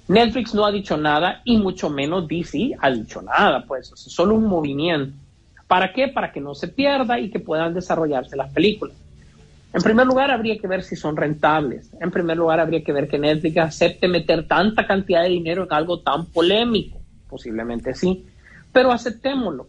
[0.08, 4.34] Netflix no ha dicho nada y mucho menos DC ha dicho nada, pues es solo
[4.34, 5.21] un movimiento.
[5.72, 6.08] ¿Para qué?
[6.08, 8.94] Para que no se pierda y que puedan desarrollarse las películas.
[9.72, 11.90] En primer lugar, habría que ver si son rentables.
[11.98, 15.72] En primer lugar, habría que ver que Netflix acepte meter tanta cantidad de dinero en
[15.72, 17.00] algo tan polémico.
[17.26, 18.26] Posiblemente sí,
[18.70, 19.66] pero aceptémoslo.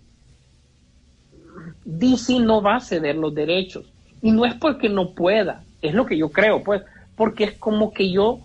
[1.85, 3.89] DC no va a ceder los derechos.
[4.21, 6.81] Y no es porque no pueda, es lo que yo creo, pues,
[7.15, 8.41] porque es como que yo,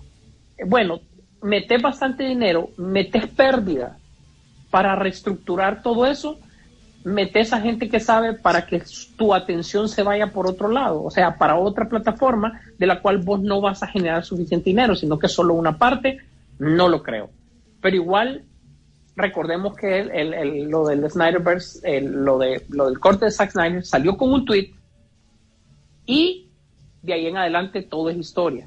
[0.65, 1.01] bueno,
[1.43, 3.99] metes bastante dinero, metes pérdida
[4.71, 6.39] para reestructurar todo eso,
[7.05, 8.83] metes a gente que sabe para que
[9.17, 13.19] tu atención se vaya por otro lado, o sea, para otra plataforma de la cual
[13.19, 16.19] vos no vas a generar suficiente dinero, sino que solo una parte,
[16.59, 17.31] no lo creo.
[17.81, 18.45] Pero igual,
[19.17, 20.05] recordemos que
[20.69, 24.73] lo del Snyderverse, lo, de, lo del corte de Zack Snyder salió con un tweet
[26.07, 26.49] y
[27.03, 28.67] de ahí en adelante todo es historia.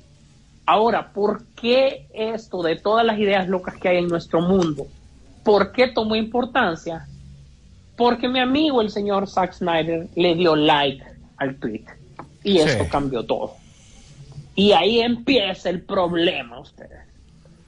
[0.66, 4.88] Ahora, ¿por qué esto de todas las ideas locas que hay en nuestro mundo?
[5.44, 7.08] ¿Por qué tomó importancia?
[8.02, 11.04] Porque mi amigo, el señor Zack Snyder, le dio like
[11.38, 11.86] al tweet.
[12.44, 13.54] Y esto cambió todo.
[14.56, 16.98] Y ahí empieza el problema, ustedes.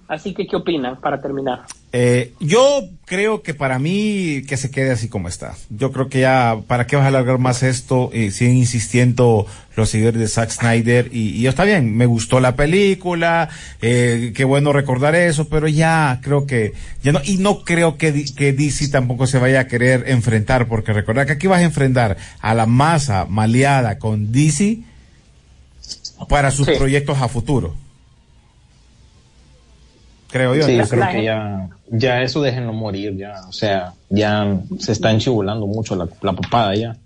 [0.08, 1.62] Así que, ¿qué opinan para terminar?
[1.94, 5.56] Eh, yo creo que para mí que se quede así como está.
[5.70, 8.10] Yo creo que ya, ¿para qué vas a alargar más esto?
[8.14, 9.46] Eh, siguen insistiendo
[9.76, 13.50] los seguidores de Zack Snyder y, y, está bien, me gustó la película,
[13.82, 18.26] eh, qué bueno recordar eso, pero ya creo que, ya no, y no creo que,
[18.36, 22.18] que DC tampoco se vaya a querer enfrentar, porque recordar que aquí vas a enfrentar
[22.40, 24.80] a la masa maleada con DC
[26.28, 27.83] para sus proyectos a futuro
[30.34, 30.64] creo yo.
[30.64, 35.12] Sí, yo creo que ya, ya eso déjenlo morir, ya, o sea, ya se está
[35.12, 36.98] enchibulando mucho la, la papada ya.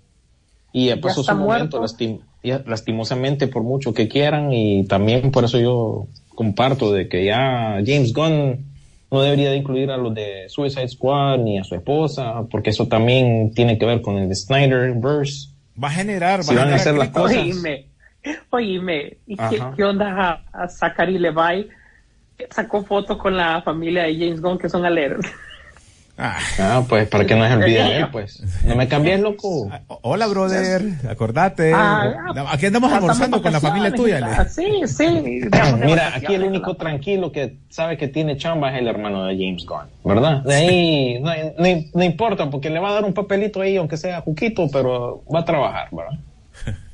[0.72, 5.58] Y ya pasó su momento, lastim, lastimosamente, por mucho que quieran, y también por eso
[5.60, 8.64] yo comparto de que ya James Gunn
[9.10, 12.88] no debería de incluir a los de Suicide Squad ni a su esposa, porque eso
[12.88, 15.50] también tiene que ver con el Snyderverse.
[15.82, 17.36] Va a generar, si van a hacer las cosas.
[17.36, 17.86] Oíme,
[18.50, 21.68] oíme, ¿y qué, qué, onda a, a Zachary Levi?
[22.50, 25.26] Sacó fotos con la familia de James Gunn que son aleros.
[26.20, 26.36] Ah.
[26.58, 28.42] ah, pues para que no se olvide de él, pues.
[28.64, 29.68] No me cambies, loco.
[29.70, 30.82] Ah, hola, brother.
[31.08, 31.72] Acordate.
[31.72, 34.44] Ah, aquí andamos almorzando con la familia tuya.
[34.48, 35.42] Sí, sí.
[35.84, 39.64] Mira, aquí el único tranquilo que sabe que tiene chamba es el hermano de James
[39.64, 40.42] Gunn, ¿verdad?
[40.42, 41.30] De ahí no,
[41.94, 45.40] no, importa, porque le va a dar un papelito ahí, aunque sea juquito, pero va
[45.40, 46.18] a trabajar, ¿verdad?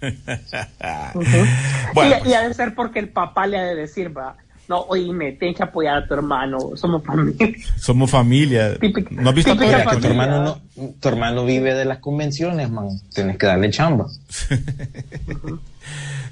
[1.95, 4.37] bueno, y, y, ha de ser porque el papá le ha de decir, va,
[4.69, 7.49] no, oíme, tienes que apoyar a tu hermano, somos familia.
[7.79, 8.77] Somos familia.
[9.11, 9.67] ¿No has visto que
[10.01, 12.89] tu hermano no, tu hermano vive de las convenciones, man.
[13.13, 14.07] Tienes que darle chamba.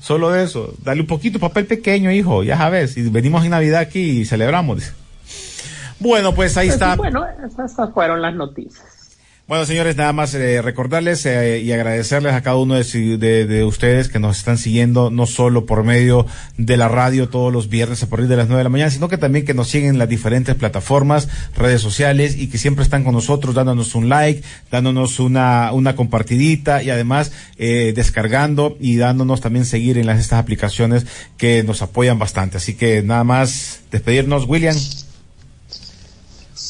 [0.00, 4.20] Solo eso, dale un poquito papel pequeño, hijo, ya sabes, y venimos en Navidad aquí
[4.20, 4.92] y celebramos.
[6.00, 6.96] Bueno, pues ahí pues está.
[6.96, 7.24] bueno,
[7.64, 8.82] esas fueron las noticias.
[9.52, 14.18] Bueno, señores, nada más eh, recordarles eh, y agradecerles a cada uno de, ustedes que
[14.18, 16.24] nos están siguiendo, no solo por medio
[16.56, 19.08] de la radio todos los viernes a partir de las nueve de la mañana, sino
[19.08, 23.04] que también que nos siguen en las diferentes plataformas, redes sociales y que siempre están
[23.04, 29.42] con nosotros dándonos un like, dándonos una, una compartidita y además eh, descargando y dándonos
[29.42, 31.04] también seguir en las, estas aplicaciones
[31.36, 32.56] que nos apoyan bastante.
[32.56, 34.76] Así que nada más despedirnos, William.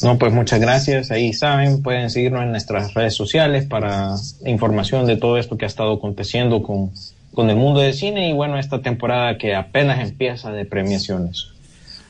[0.03, 1.11] No, pues muchas gracias.
[1.11, 5.67] Ahí saben, pueden seguirnos en nuestras redes sociales para información de todo esto que ha
[5.67, 6.91] estado aconteciendo con,
[7.33, 11.47] con el mundo del cine y bueno, esta temporada que apenas empieza de premiaciones.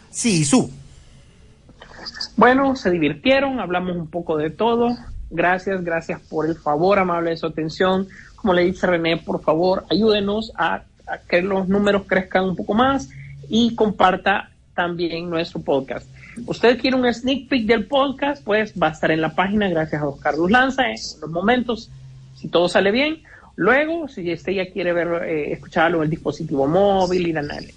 [0.10, 0.72] Sí, su.
[2.36, 4.96] Bueno, se divirtieron, hablamos un poco de todo.
[5.30, 8.08] Gracias, gracias por el favor amable de su atención.
[8.36, 12.74] Como le dice René, por favor, ayúdenos a, a que los números crezcan un poco
[12.74, 13.10] más
[13.50, 16.08] y comparta también nuestro podcast.
[16.46, 20.02] Usted quiere un sneak peek del podcast, pues va a estar en la página gracias
[20.02, 21.92] a Oscar Carlos Lanza en unos momentos,
[22.36, 23.22] si todo sale bien.
[23.56, 27.28] Luego, si usted ya quiere ver, eh, escucharlo en el dispositivo móvil,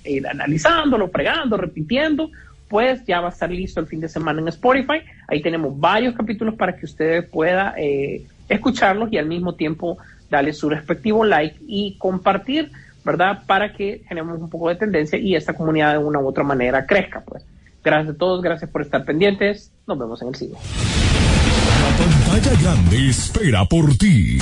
[0.05, 2.31] ir, analizándolo, pregando, repitiendo,
[2.69, 5.01] pues ya va a estar listo el fin de semana en Spotify.
[5.29, 9.99] Ahí tenemos varios capítulos para que usted pueda eh, escucharlos y al mismo tiempo
[10.31, 12.71] darle su respectivo like y compartir,
[13.05, 13.43] ¿verdad?
[13.47, 16.87] Para que generemos un poco de tendencia y esta comunidad de una u otra manera
[16.87, 17.45] crezca, pues.
[17.87, 19.70] Gracias a todos, gracias por estar pendientes.
[19.87, 20.55] Nos vemos en el cine.
[20.55, 24.39] La pantalla grande espera por ti.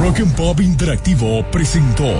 [0.00, 2.14] Rock and Pop Interactivo presentó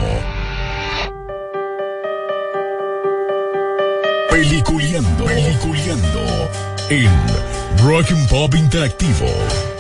[4.28, 6.50] Peliculeando, Peliculeando
[6.90, 9.73] en Rock and Pop Interactivo.